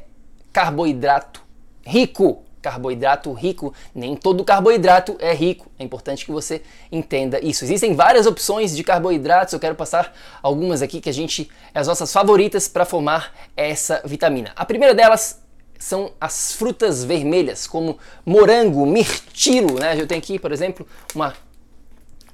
carboidrato 0.52 1.40
rico. 1.86 2.42
carboidrato 2.60 3.32
rico. 3.32 3.72
Nem 3.94 4.16
todo 4.16 4.42
carboidrato 4.42 5.16
é 5.20 5.32
rico. 5.32 5.70
É 5.78 5.84
importante 5.84 6.24
que 6.24 6.32
você 6.32 6.62
entenda 6.90 7.38
isso. 7.44 7.62
Existem 7.64 7.94
várias 7.94 8.26
opções 8.26 8.74
de 8.74 8.82
carboidratos. 8.82 9.52
Eu 9.52 9.60
quero 9.60 9.76
passar 9.76 10.12
algumas 10.42 10.82
aqui 10.82 11.00
que 11.00 11.10
a 11.10 11.12
gente 11.12 11.48
as 11.72 11.86
nossas 11.86 12.12
favoritas 12.12 12.66
para 12.66 12.84
formar 12.84 13.32
essa 13.56 14.02
vitamina. 14.04 14.50
A 14.56 14.64
primeira 14.64 14.94
delas 14.94 15.43
são 15.84 16.12
as 16.18 16.52
frutas 16.52 17.04
vermelhas, 17.04 17.66
como 17.66 17.98
morango, 18.24 18.86
mirtilo, 18.86 19.78
né? 19.78 20.00
Eu 20.00 20.06
tenho 20.06 20.18
aqui, 20.18 20.38
por 20.38 20.50
exemplo, 20.50 20.88
uma 21.14 21.34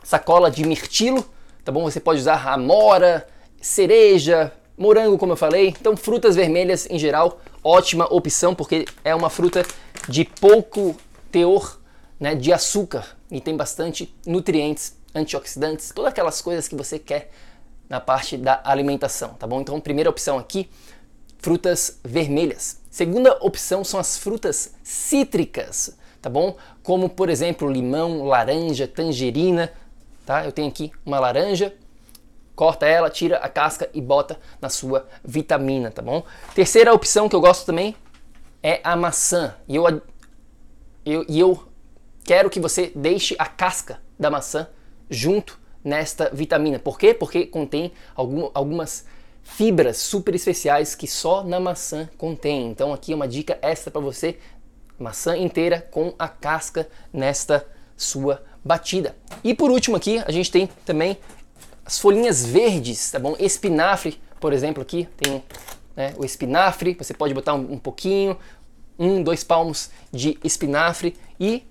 sacola 0.04 0.48
de 0.48 0.64
mirtilo, 0.64 1.28
tá 1.64 1.72
bom? 1.72 1.82
Você 1.82 1.98
pode 1.98 2.20
usar 2.20 2.46
amora, 2.46 3.26
cereja, 3.60 4.52
morango, 4.78 5.18
como 5.18 5.32
eu 5.32 5.36
falei. 5.36 5.66
Então, 5.80 5.96
frutas 5.96 6.36
vermelhas 6.36 6.86
em 6.88 6.96
geral, 6.96 7.40
ótima 7.64 8.06
opção 8.14 8.54
porque 8.54 8.84
é 9.02 9.12
uma 9.16 9.28
fruta 9.28 9.66
de 10.08 10.24
pouco 10.24 10.94
teor 11.32 11.80
né, 12.20 12.36
de 12.36 12.52
açúcar 12.52 13.04
e 13.32 13.40
tem 13.40 13.56
bastante 13.56 14.14
nutrientes, 14.24 14.96
antioxidantes, 15.12 15.90
todas 15.92 16.12
aquelas 16.12 16.40
coisas 16.40 16.68
que 16.68 16.76
você 16.76 17.00
quer 17.00 17.32
na 17.88 17.98
parte 17.98 18.36
da 18.36 18.60
alimentação, 18.62 19.30
tá 19.30 19.44
bom? 19.44 19.60
Então, 19.60 19.80
primeira 19.80 20.08
opção 20.08 20.38
aqui, 20.38 20.70
frutas 21.38 21.98
vermelhas. 22.04 22.79
Segunda 23.00 23.38
opção 23.40 23.82
são 23.82 23.98
as 23.98 24.18
frutas 24.18 24.74
cítricas, 24.82 25.96
tá 26.20 26.28
bom? 26.28 26.58
Como, 26.82 27.08
por 27.08 27.30
exemplo, 27.30 27.66
limão, 27.66 28.24
laranja, 28.24 28.86
tangerina, 28.86 29.72
tá? 30.26 30.44
Eu 30.44 30.52
tenho 30.52 30.68
aqui 30.68 30.92
uma 31.06 31.18
laranja, 31.18 31.74
corta 32.54 32.84
ela, 32.84 33.08
tira 33.08 33.38
a 33.38 33.48
casca 33.48 33.88
e 33.94 34.02
bota 34.02 34.38
na 34.60 34.68
sua 34.68 35.08
vitamina, 35.24 35.90
tá 35.90 36.02
bom? 36.02 36.22
Terceira 36.54 36.92
opção 36.92 37.26
que 37.26 37.34
eu 37.34 37.40
gosto 37.40 37.64
também 37.64 37.96
é 38.62 38.82
a 38.84 38.94
maçã. 38.94 39.54
E 39.66 39.76
eu, 39.76 40.02
eu, 41.06 41.24
eu 41.26 41.64
quero 42.22 42.50
que 42.50 42.60
você 42.60 42.92
deixe 42.94 43.34
a 43.38 43.46
casca 43.46 43.98
da 44.18 44.30
maçã 44.30 44.68
junto 45.08 45.58
nesta 45.82 46.28
vitamina. 46.34 46.78
Por 46.78 46.98
quê? 46.98 47.14
Porque 47.14 47.46
contém 47.46 47.92
algum, 48.14 48.50
algumas 48.52 49.06
fibras 49.56 49.98
super 49.98 50.34
especiais 50.34 50.94
que 50.94 51.06
só 51.06 51.42
na 51.42 51.58
maçã 51.60 52.08
contém. 52.16 52.68
Então 52.68 52.92
aqui 52.92 53.12
é 53.12 53.14
uma 53.14 53.28
dica 53.28 53.58
extra 53.60 53.90
para 53.90 54.00
você, 54.00 54.38
maçã 54.98 55.36
inteira 55.36 55.86
com 55.90 56.14
a 56.18 56.28
casca 56.28 56.88
nesta 57.12 57.66
sua 57.96 58.42
batida. 58.64 59.16
E 59.42 59.54
por 59.54 59.70
último 59.70 59.96
aqui 59.96 60.22
a 60.24 60.30
gente 60.30 60.50
tem 60.50 60.68
também 60.84 61.18
as 61.84 61.98
folhinhas 61.98 62.44
verdes, 62.44 63.10
tá 63.10 63.18
bom? 63.18 63.34
Espinafre, 63.38 64.20
por 64.38 64.52
exemplo, 64.52 64.82
aqui 64.82 65.08
tem 65.16 65.42
né, 65.96 66.14
o 66.16 66.24
espinafre, 66.24 66.94
você 66.94 67.12
pode 67.12 67.34
botar 67.34 67.54
um, 67.54 67.72
um 67.72 67.78
pouquinho, 67.78 68.38
um, 68.98 69.22
dois 69.22 69.42
palmos 69.42 69.90
de 70.12 70.38
espinafre 70.44 71.16
e 71.38 71.66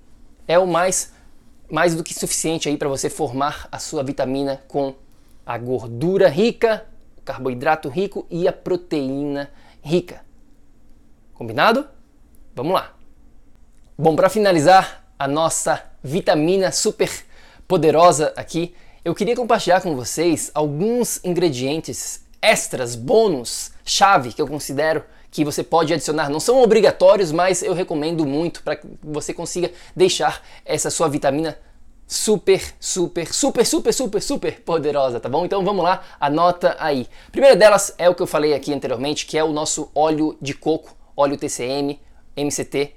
é 0.48 0.60
o 0.60 0.68
mais, 0.68 1.14
mais 1.72 1.96
do 1.96 2.04
que 2.04 2.14
suficiente 2.14 2.68
aí 2.68 2.78
para 2.78 2.90
você 2.90 3.10
formar 3.10 3.68
a 3.72 3.80
sua 3.80 4.04
vitamina 4.04 4.62
com 4.68 4.94
a 5.46 5.58
gordura 5.58 6.28
rica, 6.28 6.86
carboidrato 7.30 7.90
rico 7.90 8.26
e 8.28 8.48
a 8.48 8.52
proteína 8.52 9.52
rica. 9.84 10.26
Combinado? 11.36 11.88
Vamos 12.56 12.74
lá. 12.74 12.96
Bom, 13.96 14.16
para 14.16 14.30
finalizar 14.30 15.06
a 15.18 15.28
nossa 15.28 15.84
vitamina 16.04 16.72
super 16.72 17.12
poderosa 17.68 18.34
aqui, 18.36 18.74
eu 19.06 19.14
queria 19.14 19.36
compartilhar 19.36 19.80
com 19.82 19.96
vocês 19.96 20.50
alguns 20.56 21.24
ingredientes 21.24 22.26
extras, 22.42 22.96
bônus, 22.96 23.74
chave 23.86 24.34
que 24.34 24.42
eu 24.42 24.48
considero 24.48 25.04
que 25.30 25.46
você 25.46 25.62
pode 25.62 25.94
adicionar. 25.94 26.30
Não 26.30 26.40
são 26.40 26.64
obrigatórios, 26.64 27.32
mas 27.32 27.62
eu 27.62 27.76
recomendo 27.76 28.26
muito 28.26 28.64
para 28.64 28.76
que 28.76 28.88
você 29.04 29.36
consiga 29.36 29.72
deixar 29.96 30.44
essa 30.66 30.90
sua 30.90 31.08
vitamina 31.08 31.56
super, 32.10 32.74
super, 32.80 33.32
super, 33.32 33.64
super, 33.64 33.94
super, 33.94 34.22
super 34.22 34.62
poderosa, 34.62 35.20
tá 35.20 35.30
bom? 35.30 35.46
Então 35.46 35.64
vamos 35.64 35.84
lá, 35.84 36.02
anota 36.20 36.76
aí. 36.80 37.08
A 37.28 37.32
primeira 37.32 37.56
delas 37.56 37.94
é 38.00 38.10
o 38.10 38.16
que 38.16 38.24
eu 38.24 38.28
falei 38.28 38.56
aqui 38.56 38.74
anteriormente, 38.74 39.28
que 39.28 39.38
é 39.38 39.44
o 39.44 39.54
nosso 39.54 39.92
óleo 39.94 40.36
de 40.42 40.56
coco, 40.56 40.98
óleo 41.16 41.38
TCM, 41.38 42.00
MCT, 42.36 42.96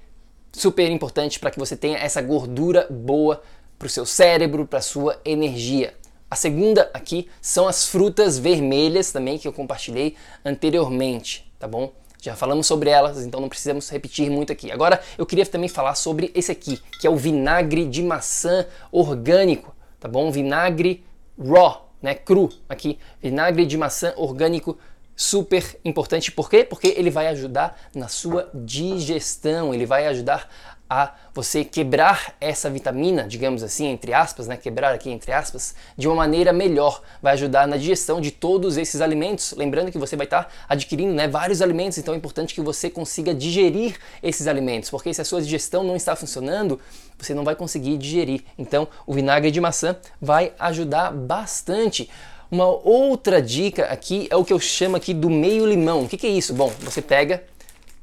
super 0.50 0.90
importante 0.90 1.38
para 1.38 1.50
que 1.50 1.58
você 1.58 1.76
tenha 1.76 1.98
essa 1.98 2.22
gordura 2.22 2.86
boa 2.88 3.42
para 3.78 3.86
o 3.86 3.90
seu 3.90 4.06
cérebro, 4.06 4.66
para 4.66 4.80
sua 4.80 5.20
energia. 5.26 5.94
A 6.30 6.34
segunda 6.34 6.90
aqui 6.94 7.28
são 7.42 7.68
as 7.68 7.86
frutas 7.86 8.38
vermelhas 8.38 9.12
também 9.12 9.36
que 9.38 9.46
eu 9.46 9.52
compartilhei 9.52 10.16
anteriormente, 10.42 11.52
tá 11.58 11.68
bom? 11.68 11.92
Já 12.22 12.36
falamos 12.36 12.68
sobre 12.68 12.88
elas, 12.88 13.26
então 13.26 13.40
não 13.40 13.48
precisamos 13.48 13.90
repetir 13.90 14.30
muito 14.30 14.52
aqui. 14.52 14.70
Agora 14.70 15.02
eu 15.18 15.26
queria 15.26 15.44
também 15.44 15.68
falar 15.68 15.96
sobre 15.96 16.30
esse 16.36 16.52
aqui, 16.52 16.80
que 17.00 17.04
é 17.04 17.10
o 17.10 17.16
vinagre 17.16 17.84
de 17.84 18.00
maçã 18.00 18.64
orgânico, 18.92 19.74
tá 19.98 20.06
bom? 20.06 20.30
Vinagre 20.30 21.04
raw, 21.36 21.92
né, 22.00 22.14
cru 22.14 22.48
aqui, 22.68 22.96
vinagre 23.20 23.66
de 23.66 23.76
maçã 23.76 24.14
orgânico 24.16 24.78
super 25.16 25.76
importante. 25.84 26.30
Por 26.30 26.48
quê? 26.48 26.62
Porque 26.62 26.94
ele 26.96 27.10
vai 27.10 27.26
ajudar 27.26 27.76
na 27.92 28.06
sua 28.06 28.48
digestão, 28.54 29.74
ele 29.74 29.84
vai 29.84 30.06
ajudar 30.06 30.48
a 30.92 31.14
você 31.34 31.64
quebrar 31.64 32.34
essa 32.38 32.68
vitamina, 32.68 33.26
digamos 33.26 33.62
assim, 33.62 33.86
entre 33.86 34.12
aspas, 34.12 34.46
né, 34.46 34.56
quebrar 34.56 34.94
aqui 34.94 35.10
entre 35.10 35.32
aspas, 35.32 35.74
de 35.96 36.06
uma 36.06 36.16
maneira 36.16 36.52
melhor, 36.52 37.02
vai 37.22 37.32
ajudar 37.32 37.66
na 37.66 37.76
digestão 37.78 38.20
de 38.20 38.30
todos 38.30 38.76
esses 38.76 39.00
alimentos. 39.00 39.54
Lembrando 39.56 39.90
que 39.90 39.98
você 39.98 40.16
vai 40.16 40.26
estar 40.26 40.52
adquirindo 40.68 41.14
né, 41.14 41.26
vários 41.26 41.62
alimentos, 41.62 41.96
então 41.96 42.12
é 42.12 42.16
importante 42.16 42.54
que 42.54 42.60
você 42.60 42.90
consiga 42.90 43.34
digerir 43.34 43.96
esses 44.22 44.46
alimentos, 44.46 44.90
porque 44.90 45.14
se 45.14 45.20
a 45.20 45.24
sua 45.24 45.40
digestão 45.40 45.82
não 45.82 45.96
está 45.96 46.14
funcionando, 46.14 46.78
você 47.18 47.32
não 47.34 47.44
vai 47.44 47.56
conseguir 47.56 47.96
digerir. 47.96 48.44
Então, 48.58 48.86
o 49.06 49.14
vinagre 49.14 49.50
de 49.50 49.60
maçã 49.60 49.96
vai 50.20 50.52
ajudar 50.58 51.12
bastante. 51.12 52.10
Uma 52.50 52.66
outra 52.66 53.40
dica 53.40 53.86
aqui 53.86 54.28
é 54.30 54.36
o 54.36 54.44
que 54.44 54.52
eu 54.52 54.60
chamo 54.60 54.96
aqui 54.96 55.14
do 55.14 55.30
meio 55.30 55.64
limão. 55.64 56.02
O 56.02 56.08
que, 56.08 56.18
que 56.18 56.26
é 56.26 56.30
isso? 56.30 56.52
Bom, 56.52 56.70
você 56.80 57.00
pega 57.00 57.42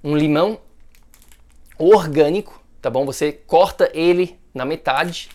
um 0.04 0.15
limão 0.15 0.58
orgânico, 1.78 2.59
tá 2.82 2.89
bom? 2.89 3.06
Você 3.06 3.32
corta 3.32 3.89
ele 3.94 4.39
na 4.54 4.65
metade 4.65 5.30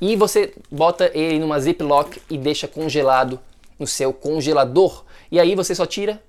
e 0.00 0.16
você 0.16 0.54
bota 0.70 1.10
ele 1.14 1.38
numa 1.38 1.60
ziplock 1.60 2.20
e 2.30 2.38
deixa 2.38 2.66
congelado 2.66 3.40
no 3.78 3.86
seu 3.86 4.12
congelador. 4.12 5.04
E 5.30 5.38
aí 5.38 5.54
você 5.54 5.74
só 5.74 5.86
tira 5.86 6.22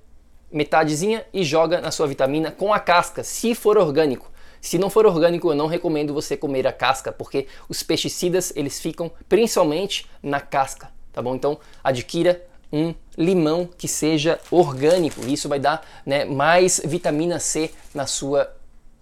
metadezinha 0.51 1.25
e 1.33 1.43
joga 1.43 1.79
na 1.79 1.91
sua 1.91 2.07
vitamina 2.07 2.51
com 2.51 2.73
a 2.73 2.79
casca, 2.79 3.23
se 3.23 3.55
for 3.55 3.77
orgânico. 3.77 4.29
Se 4.59 4.77
não 4.77 4.89
for 4.89 5.05
orgânico, 5.05 5.49
eu 5.49 5.55
não 5.55 5.65
recomendo 5.65 6.13
você 6.13 6.37
comer 6.37 6.67
a 6.67 6.73
casca, 6.73 7.11
porque 7.11 7.47
os 7.67 7.81
pesticidas 7.81 8.53
eles 8.55 8.79
ficam 8.79 9.11
principalmente 9.27 10.07
na 10.21 10.39
casca, 10.39 10.91
tá 11.11 11.21
bom? 11.21 11.33
Então 11.33 11.57
adquira 11.83 12.45
um 12.71 12.93
limão 13.17 13.67
que 13.77 13.87
seja 13.87 14.39
orgânico. 14.51 15.25
Isso 15.27 15.49
vai 15.49 15.59
dar 15.59 15.85
né, 16.05 16.25
mais 16.25 16.79
vitamina 16.83 17.39
C 17.39 17.71
na 17.93 18.05
sua, 18.05 18.53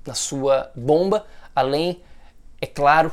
na 0.05 0.13
sua 0.13 0.71
bomba 0.75 1.25
além, 1.59 2.01
é 2.61 2.65
claro, 2.65 3.11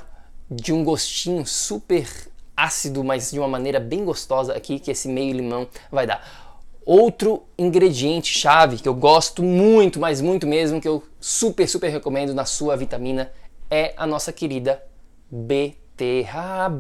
de 0.51 0.73
um 0.73 0.83
gostinho 0.85 1.45
super 1.47 2.09
ácido, 2.57 3.05
mas 3.05 3.31
de 3.31 3.39
uma 3.39 3.49
maneira 3.49 3.79
bem 3.79 4.05
gostosa 4.05 4.55
aqui 4.55 4.79
que 4.79 4.91
esse 4.91 5.09
meio 5.09 5.35
limão 5.35 5.69
vai 5.91 6.07
dar. 6.07 6.47
Outro 6.85 7.43
ingrediente 7.59 8.39
chave 8.39 8.77
que 8.77 8.89
eu 8.89 8.95
gosto 8.95 9.43
muito, 9.43 9.99
mas 9.99 10.21
muito 10.21 10.47
mesmo, 10.47 10.81
que 10.81 10.87
eu 10.87 11.03
super, 11.21 11.69
super 11.69 11.89
recomendo 11.91 12.33
na 12.33 12.45
sua 12.45 12.77
vitamina 12.77 13.33
é 13.69 13.93
a 13.97 14.07
nossa 14.07 14.33
querida 14.33 14.81
beterraba. 15.29 16.71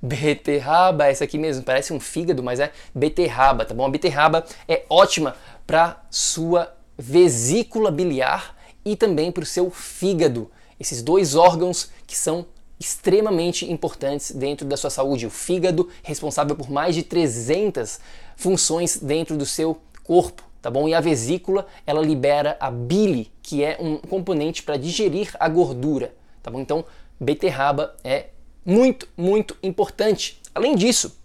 Beterraba, 0.00 1.06
essa 1.06 1.24
aqui 1.24 1.36
mesmo, 1.36 1.62
parece 1.62 1.92
um 1.92 2.00
fígado, 2.00 2.42
mas 2.42 2.58
é 2.60 2.72
beterraba, 2.94 3.66
tá 3.66 3.74
bom? 3.74 3.84
A 3.84 3.90
beterraba 3.90 4.42
é 4.66 4.84
ótima 4.88 5.36
para 5.66 6.02
sua 6.10 6.74
vesícula 6.96 7.90
biliar 7.90 8.56
e 8.84 8.96
também 8.96 9.30
para 9.30 9.42
o 9.42 9.46
seu 9.46 9.70
fígado. 9.70 10.50
Esses 10.84 11.00
dois 11.00 11.34
órgãos 11.34 11.90
que 12.06 12.14
são 12.14 12.44
extremamente 12.78 13.64
importantes 13.72 14.32
dentro 14.32 14.66
da 14.66 14.76
sua 14.76 14.90
saúde. 14.90 15.24
O 15.24 15.30
fígado, 15.30 15.88
responsável 16.02 16.54
por 16.54 16.70
mais 16.70 16.94
de 16.94 17.02
300 17.02 17.98
funções 18.36 18.98
dentro 18.98 19.34
do 19.34 19.46
seu 19.46 19.80
corpo, 20.02 20.42
tá 20.60 20.70
bom? 20.70 20.86
E 20.86 20.92
a 20.92 21.00
vesícula, 21.00 21.66
ela 21.86 22.02
libera 22.02 22.58
a 22.60 22.70
bile, 22.70 23.32
que 23.42 23.64
é 23.64 23.78
um 23.80 23.96
componente 23.96 24.62
para 24.62 24.76
digerir 24.76 25.34
a 25.40 25.48
gordura, 25.48 26.14
tá 26.42 26.50
bom? 26.50 26.60
Então, 26.60 26.84
beterraba 27.18 27.96
é 28.04 28.26
muito, 28.62 29.08
muito 29.16 29.56
importante. 29.62 30.38
Além 30.54 30.76
disso, 30.76 31.18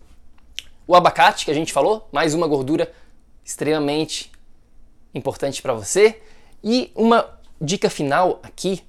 o 0.87 0.95
abacate 0.95 1.43
que 1.43 1.51
a 1.51 1.53
gente 1.53 1.73
falou, 1.73 2.07
mais 2.13 2.33
uma 2.33 2.47
gordura 2.47 2.89
extremamente 3.43 4.31
importante 5.13 5.61
para 5.61 5.73
você. 5.73 6.21
E 6.63 6.93
uma 6.95 7.37
dica 7.59 7.89
final 7.89 8.39
aqui 8.41 8.87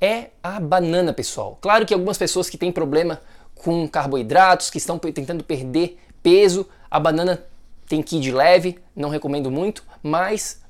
é 0.00 0.30
a 0.42 0.60
banana, 0.60 1.12
pessoal. 1.12 1.58
Claro 1.60 1.84
que 1.84 1.94
algumas 1.94 2.18
pessoas 2.18 2.48
que 2.48 2.56
têm 2.56 2.72
problema 2.72 3.20
com 3.54 3.88
carboidratos, 3.88 4.70
que 4.70 4.78
estão 4.78 4.98
tentando 4.98 5.42
perder 5.42 5.98
peso, 6.22 6.68
a 6.90 7.00
banana 7.00 7.44
tem 7.88 8.02
que 8.02 8.16
ir 8.16 8.20
de 8.20 8.30
leve, 8.30 8.78
não 8.94 9.08
recomendo 9.08 9.50
muito, 9.50 9.82
mas 10.02 10.62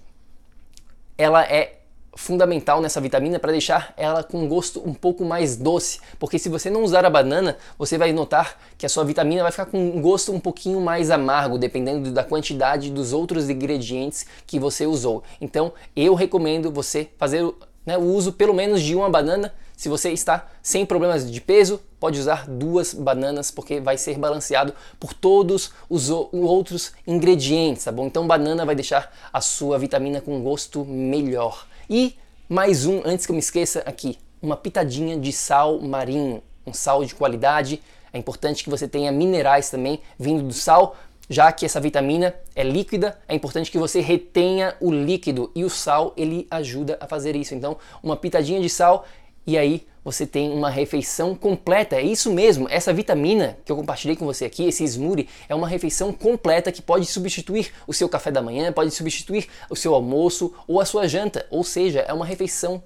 ela 1.16 1.42
é 1.44 1.78
fundamental 2.18 2.80
nessa 2.80 3.00
vitamina 3.00 3.38
para 3.38 3.52
deixar 3.52 3.94
ela 3.96 4.24
com 4.24 4.48
gosto 4.48 4.82
um 4.84 4.92
pouco 4.92 5.24
mais 5.24 5.56
doce, 5.56 6.00
porque 6.18 6.36
se 6.36 6.48
você 6.48 6.68
não 6.68 6.82
usar 6.82 7.04
a 7.04 7.10
banana, 7.10 7.56
você 7.78 7.96
vai 7.96 8.12
notar 8.12 8.58
que 8.76 8.84
a 8.84 8.88
sua 8.88 9.04
vitamina 9.04 9.42
vai 9.42 9.52
ficar 9.52 9.66
com 9.66 9.78
um 9.78 10.00
gosto 10.00 10.32
um 10.32 10.40
pouquinho 10.40 10.80
mais 10.80 11.12
amargo, 11.12 11.56
dependendo 11.56 12.10
da 12.10 12.24
quantidade 12.24 12.90
dos 12.90 13.12
outros 13.12 13.48
ingredientes 13.48 14.26
que 14.46 14.58
você 14.58 14.84
usou. 14.84 15.22
Então, 15.40 15.72
eu 15.94 16.14
recomendo 16.14 16.72
você 16.72 17.08
fazer 17.16 17.48
né, 17.88 17.96
o 17.96 18.02
uso 18.02 18.34
pelo 18.34 18.52
menos 18.52 18.82
de 18.82 18.94
uma 18.94 19.08
banana. 19.08 19.50
Se 19.74 19.88
você 19.88 20.10
está 20.10 20.46
sem 20.62 20.84
problemas 20.84 21.30
de 21.30 21.40
peso, 21.40 21.80
pode 21.98 22.20
usar 22.20 22.46
duas 22.46 22.92
bananas 22.92 23.50
porque 23.50 23.80
vai 23.80 23.96
ser 23.96 24.18
balanceado 24.18 24.74
por 25.00 25.14
todos 25.14 25.72
os 25.88 26.10
outros 26.10 26.92
ingredientes, 27.06 27.84
tá 27.84 27.90
bom? 27.90 28.06
Então 28.06 28.26
banana 28.26 28.66
vai 28.66 28.74
deixar 28.74 29.10
a 29.32 29.40
sua 29.40 29.78
vitamina 29.78 30.20
com 30.20 30.42
gosto 30.42 30.84
melhor. 30.84 31.66
E 31.88 32.14
mais 32.46 32.84
um, 32.84 33.00
antes 33.06 33.24
que 33.24 33.32
eu 33.32 33.34
me 33.34 33.40
esqueça 33.40 33.82
aqui, 33.86 34.18
uma 34.42 34.56
pitadinha 34.56 35.16
de 35.16 35.32
sal 35.32 35.80
marinho, 35.80 36.42
um 36.66 36.74
sal 36.74 37.02
de 37.06 37.14
qualidade. 37.14 37.80
É 38.12 38.18
importante 38.18 38.64
que 38.64 38.68
você 38.68 38.86
tenha 38.86 39.10
minerais 39.10 39.70
também 39.70 40.02
vindo 40.18 40.42
do 40.42 40.52
sal, 40.52 40.94
já 41.28 41.52
que 41.52 41.66
essa 41.66 41.80
vitamina 41.80 42.34
é 42.54 42.62
líquida, 42.62 43.18
é 43.28 43.34
importante 43.34 43.70
que 43.70 43.78
você 43.78 44.00
retenha 44.00 44.74
o 44.80 44.90
líquido 44.90 45.50
e 45.54 45.64
o 45.64 45.70
sal 45.70 46.14
ele 46.16 46.46
ajuda 46.50 46.96
a 47.00 47.06
fazer 47.06 47.36
isso. 47.36 47.54
Então, 47.54 47.76
uma 48.02 48.16
pitadinha 48.16 48.60
de 48.60 48.68
sal 48.68 49.04
e 49.46 49.56
aí 49.56 49.86
você 50.04 50.26
tem 50.26 50.50
uma 50.50 50.70
refeição 50.70 51.34
completa. 51.34 51.96
É 51.96 52.02
isso 52.02 52.32
mesmo, 52.32 52.66
essa 52.70 52.92
vitamina 52.92 53.58
que 53.64 53.72
eu 53.72 53.76
compartilhei 53.76 54.16
com 54.16 54.24
você 54.24 54.44
aqui, 54.44 54.64
esse 54.64 54.84
smoothie, 54.84 55.28
é 55.48 55.54
uma 55.54 55.66
refeição 55.66 56.12
completa 56.12 56.70
que 56.70 56.82
pode 56.82 57.06
substituir 57.06 57.72
o 57.86 57.92
seu 57.92 58.08
café 58.08 58.30
da 58.30 58.42
manhã, 58.42 58.72
pode 58.72 58.90
substituir 58.90 59.48
o 59.70 59.76
seu 59.76 59.94
almoço 59.94 60.54
ou 60.66 60.80
a 60.80 60.84
sua 60.84 61.08
janta. 61.08 61.46
Ou 61.50 61.64
seja, 61.64 62.00
é 62.00 62.12
uma 62.12 62.26
refeição 62.26 62.82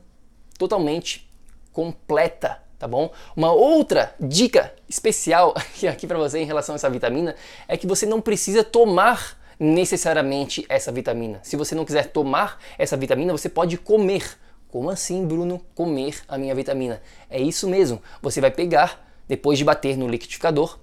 totalmente 0.59 1.29
completa 1.73 2.62
tá 2.83 2.89
bom? 2.89 3.13
Uma 3.37 3.53
outra 3.53 4.13
dica 4.19 4.75
especial 4.89 5.55
aqui 5.89 6.05
para 6.05 6.19
você 6.19 6.41
em 6.41 6.45
relação 6.45 6.75
a 6.75 6.77
essa 6.77 6.91
vitamina 6.91 7.37
é 7.69 7.77
que 7.77 7.87
você 7.87 8.05
não 8.05 8.21
precisa 8.21 8.65
tomar 8.65 9.39
necessariamente 9.57 10.67
essa 10.69 10.91
vitamina. 10.91 11.39
Se 11.45 11.55
você 11.55 11.77
não 11.77 11.85
quiser 11.85 12.09
tomar 12.09 12.59
essa 12.77 12.97
vitamina, 12.97 13.31
você 13.31 13.49
pode 13.49 13.79
comer. 13.79 14.37
Como 14.69 14.91
assim, 14.91 15.25
Bruno, 15.25 15.65
comer 15.77 16.25
a 16.27 16.37
minha 16.37 16.53
vitamina? 16.57 17.01
É 17.31 17.41
isso 17.41 17.69
mesmo. 17.69 18.03
Você 18.21 18.41
vai 18.41 18.51
pegar, 18.51 19.09
depois 19.29 19.59
de 19.59 19.65
bater 19.65 19.97
no 19.97 20.09
liquidificador, 20.09 20.77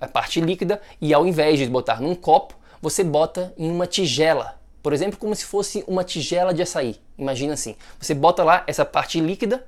a 0.00 0.08
parte 0.08 0.40
líquida 0.40 0.82
e 1.00 1.14
ao 1.14 1.24
invés 1.24 1.60
de 1.60 1.66
botar 1.66 2.00
num 2.00 2.16
copo, 2.16 2.56
você 2.82 3.04
bota 3.04 3.54
em 3.56 3.70
uma 3.70 3.86
tigela. 3.86 4.58
Por 4.82 4.92
exemplo, 4.92 5.20
como 5.20 5.36
se 5.36 5.44
fosse 5.44 5.84
uma 5.86 6.02
tigela 6.02 6.52
de 6.52 6.62
açaí. 6.62 6.96
Imagina 7.16 7.54
assim. 7.54 7.76
Você 8.00 8.12
bota 8.12 8.42
lá 8.42 8.64
essa 8.66 8.84
parte 8.84 9.20
líquida 9.20 9.64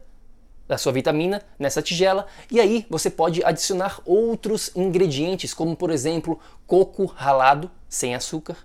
da 0.68 0.76
sua 0.76 0.92
vitamina 0.92 1.42
nessa 1.58 1.80
tigela 1.80 2.26
e 2.50 2.60
aí 2.60 2.86
você 2.90 3.08
pode 3.08 3.44
adicionar 3.44 4.00
outros 4.04 4.70
ingredientes, 4.74 5.54
como 5.54 5.76
por 5.76 5.90
exemplo 5.90 6.38
coco 6.66 7.04
ralado 7.04 7.70
sem 7.88 8.14
açúcar, 8.14 8.56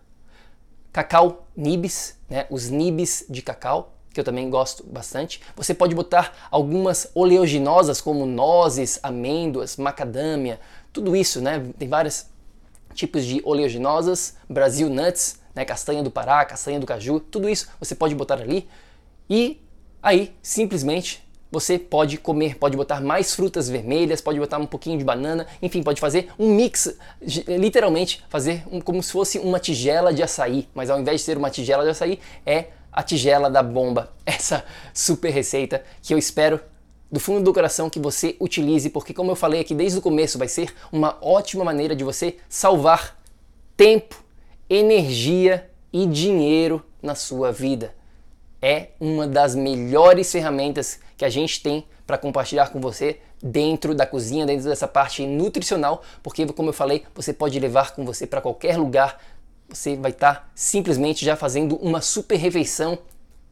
cacau 0.91 1.47
nibs, 1.55 2.17
né, 2.29 2.45
os 2.49 2.69
nibs 2.69 3.25
de 3.29 3.41
cacau, 3.41 3.95
que 4.13 4.19
eu 4.19 4.23
também 4.23 4.49
gosto 4.49 4.83
bastante. 4.83 5.41
Você 5.55 5.73
pode 5.73 5.95
botar 5.95 6.49
algumas 6.51 7.09
oleaginosas 7.15 8.01
como 8.01 8.25
nozes, 8.25 8.99
amêndoas, 9.01 9.77
macadâmia, 9.77 10.59
tudo 10.91 11.15
isso, 11.15 11.39
né? 11.39 11.65
Tem 11.79 11.87
vários 11.87 12.25
tipos 12.93 13.23
de 13.23 13.41
oleaginosas, 13.45 14.35
Brasil 14.49 14.89
nuts, 14.89 15.39
né, 15.55 15.63
castanha 15.63 16.03
do 16.03 16.11
Pará, 16.11 16.43
castanha 16.43 16.79
do 16.79 16.85
caju, 16.85 17.19
tudo 17.19 17.47
isso 17.49 17.69
você 17.79 17.95
pode 17.95 18.13
botar 18.15 18.35
ali 18.35 18.67
e 19.29 19.61
aí 20.01 20.35
simplesmente 20.41 21.25
você 21.51 21.77
pode 21.77 22.17
comer, 22.17 22.57
pode 22.57 22.77
botar 22.77 23.01
mais 23.01 23.35
frutas 23.35 23.67
vermelhas, 23.67 24.21
pode 24.21 24.39
botar 24.39 24.57
um 24.57 24.65
pouquinho 24.65 24.97
de 24.97 25.03
banana, 25.03 25.45
enfim, 25.61 25.83
pode 25.83 25.99
fazer 25.99 26.29
um 26.39 26.55
mix, 26.55 26.97
literalmente 27.47 28.23
fazer 28.29 28.63
um, 28.71 28.79
como 28.79 29.03
se 29.03 29.11
fosse 29.11 29.37
uma 29.37 29.59
tigela 29.59 30.13
de 30.13 30.23
açaí, 30.23 30.69
mas 30.73 30.89
ao 30.89 30.99
invés 30.99 31.19
de 31.19 31.25
ser 31.25 31.37
uma 31.37 31.49
tigela 31.49 31.83
de 31.83 31.89
açaí, 31.89 32.19
é 32.45 32.67
a 32.91 33.03
tigela 33.03 33.49
da 33.49 33.61
bomba. 33.61 34.13
Essa 34.25 34.63
super 34.93 35.29
receita 35.29 35.83
que 36.01 36.13
eu 36.13 36.17
espero 36.17 36.59
do 37.11 37.19
fundo 37.19 37.43
do 37.43 37.53
coração 37.53 37.89
que 37.89 37.99
você 37.99 38.37
utilize, 38.39 38.89
porque 38.89 39.13
como 39.13 39.31
eu 39.31 39.35
falei 39.35 39.59
aqui 39.59 39.75
desde 39.75 39.99
o 39.99 40.01
começo, 40.01 40.37
vai 40.37 40.47
ser 40.47 40.73
uma 40.89 41.17
ótima 41.21 41.65
maneira 41.65 41.93
de 41.93 42.05
você 42.05 42.37
salvar 42.47 43.21
tempo, 43.75 44.23
energia 44.69 45.69
e 45.91 46.05
dinheiro 46.05 46.81
na 47.03 47.13
sua 47.13 47.51
vida 47.51 47.93
é 48.61 48.89
uma 48.99 49.27
das 49.27 49.55
melhores 49.55 50.31
ferramentas 50.31 50.99
que 51.21 51.25
a 51.25 51.29
gente 51.29 51.61
tem 51.61 51.85
para 52.07 52.17
compartilhar 52.17 52.69
com 52.69 52.81
você 52.81 53.19
dentro 53.43 53.93
da 53.93 54.07
cozinha, 54.07 54.43
dentro 54.43 54.67
dessa 54.67 54.87
parte 54.87 55.23
nutricional, 55.23 56.01
porque 56.23 56.47
como 56.47 56.69
eu 56.69 56.73
falei, 56.73 57.03
você 57.13 57.31
pode 57.31 57.59
levar 57.59 57.93
com 57.93 58.03
você 58.03 58.25
para 58.25 58.41
qualquer 58.41 58.75
lugar. 58.75 59.21
Você 59.69 59.95
vai 59.95 60.09
estar 60.09 60.33
tá 60.33 60.49
simplesmente 60.55 61.23
já 61.23 61.35
fazendo 61.35 61.75
uma 61.75 62.01
super 62.01 62.37
refeição 62.37 62.97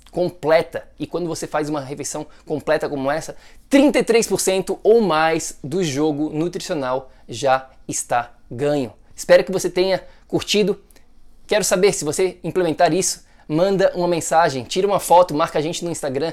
completa. 0.09 0.87
E 0.97 1.05
quando 1.05 1.27
você 1.27 1.45
faz 1.45 1.69
uma 1.69 1.79
refeição 1.79 2.25
completa 2.43 2.89
como 2.89 3.11
essa, 3.11 3.35
33% 3.69 4.79
ou 4.81 4.99
mais 5.01 5.59
do 5.63 5.83
jogo 5.83 6.31
nutricional 6.31 7.11
já 7.27 7.69
está 7.87 8.33
ganho. 8.49 8.91
Espero 9.15 9.43
que 9.43 9.51
você 9.51 9.69
tenha 9.69 10.03
curtido. 10.27 10.81
Quero 11.45 11.63
saber 11.63 11.93
se 11.93 12.03
você 12.03 12.39
implementar 12.43 12.91
isso 12.95 13.29
manda 13.49 13.91
uma 13.95 14.07
mensagem, 14.07 14.63
tira 14.63 14.85
uma 14.85 14.99
foto, 14.99 15.33
marca 15.33 15.57
a 15.57 15.61
gente 15.61 15.83
no 15.83 15.89
Instagram, 15.89 16.31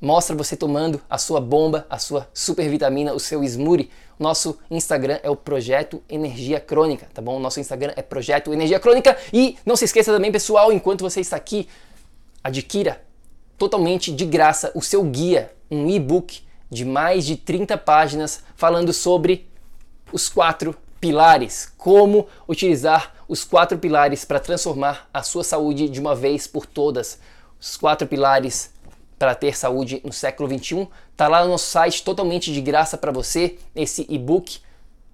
mostra 0.00 0.36
você 0.36 0.56
tomando 0.56 1.00
a 1.08 1.18
sua 1.18 1.40
bomba, 1.40 1.86
a 1.88 1.98
sua 1.98 2.28
super 2.32 2.68
vitamina, 2.68 3.12
o 3.12 3.20
seu 3.20 3.42
smoothie. 3.42 3.90
Nosso 4.18 4.58
Instagram 4.70 5.18
é 5.22 5.30
o 5.30 5.36
Projeto 5.36 6.02
Energia 6.08 6.60
Crônica, 6.60 7.08
tá 7.12 7.20
bom? 7.20 7.40
Nosso 7.40 7.58
Instagram 7.58 7.92
é 7.96 8.02
Projeto 8.02 8.52
Energia 8.52 8.78
Crônica. 8.78 9.16
E 9.32 9.56
não 9.66 9.76
se 9.76 9.86
esqueça 9.86 10.12
também, 10.12 10.30
pessoal, 10.30 10.72
enquanto 10.72 11.00
você 11.02 11.20
está 11.20 11.36
aqui, 11.36 11.68
adquira 12.42 13.02
totalmente 13.56 14.12
de 14.12 14.24
graça 14.24 14.70
o 14.74 14.82
seu 14.82 15.02
guia, 15.02 15.52
um 15.70 15.88
e-book 15.88 16.42
de 16.70 16.84
mais 16.84 17.24
de 17.24 17.36
30 17.36 17.78
páginas 17.78 18.42
falando 18.56 18.92
sobre 18.92 19.48
os 20.12 20.28
quatro 20.28 20.76
pilares, 21.00 21.72
como 21.76 22.26
utilizar 22.48 23.14
os 23.28 23.44
quatro 23.44 23.78
pilares 23.78 24.24
para 24.24 24.40
transformar 24.40 25.08
a 25.12 25.22
sua 25.22 25.44
saúde 25.44 25.88
de 25.88 26.00
uma 26.00 26.14
vez 26.14 26.46
por 26.46 26.66
todas. 26.66 27.18
Os 27.60 27.76
quatro 27.76 28.06
pilares 28.06 28.70
para 29.18 29.34
ter 29.34 29.56
saúde 29.56 30.00
no 30.04 30.12
século 30.12 30.48
21 30.48 30.86
tá 31.16 31.26
lá 31.28 31.44
no 31.44 31.50
nosso 31.50 31.66
site 31.66 32.02
totalmente 32.02 32.52
de 32.52 32.60
graça 32.60 32.98
para 32.98 33.12
você 33.12 33.56
esse 33.74 34.04
e-book. 34.08 34.58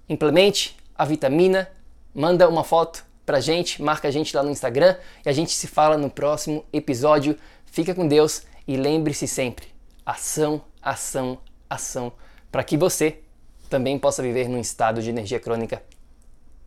Implemente 0.09 0.77
a 0.95 1.05
vitamina, 1.05 1.69
manda 2.15 2.49
uma 2.49 2.65
foto 2.65 3.05
pra 3.25 3.41
gente, 3.41 3.81
marca 3.81 4.09
a 4.09 4.11
gente 4.11 4.37
lá 4.37 4.43
no 4.43 4.51
Instagram 4.51 4.97
e 5.25 5.29
a 5.29 5.33
gente 5.33 5.53
se 5.53 5.67
fala 5.67 5.97
no 5.97 6.11
próximo 6.11 6.65
episódio. 6.73 7.39
Fica 7.65 7.95
com 7.95 8.07
Deus 8.07 8.43
e 8.69 8.77
lembre-se 8.77 9.27
sempre: 9.27 9.69
ação, 10.05 10.61
ação, 10.83 11.39
ação, 11.71 12.13
para 12.51 12.63
que 12.63 12.77
você 12.77 13.21
também 13.71 13.99
possa 13.99 14.23
viver 14.23 14.47
num 14.49 14.61
estado 14.61 15.01
de 15.01 15.09
energia 15.09 15.41
crônica. 15.41 15.83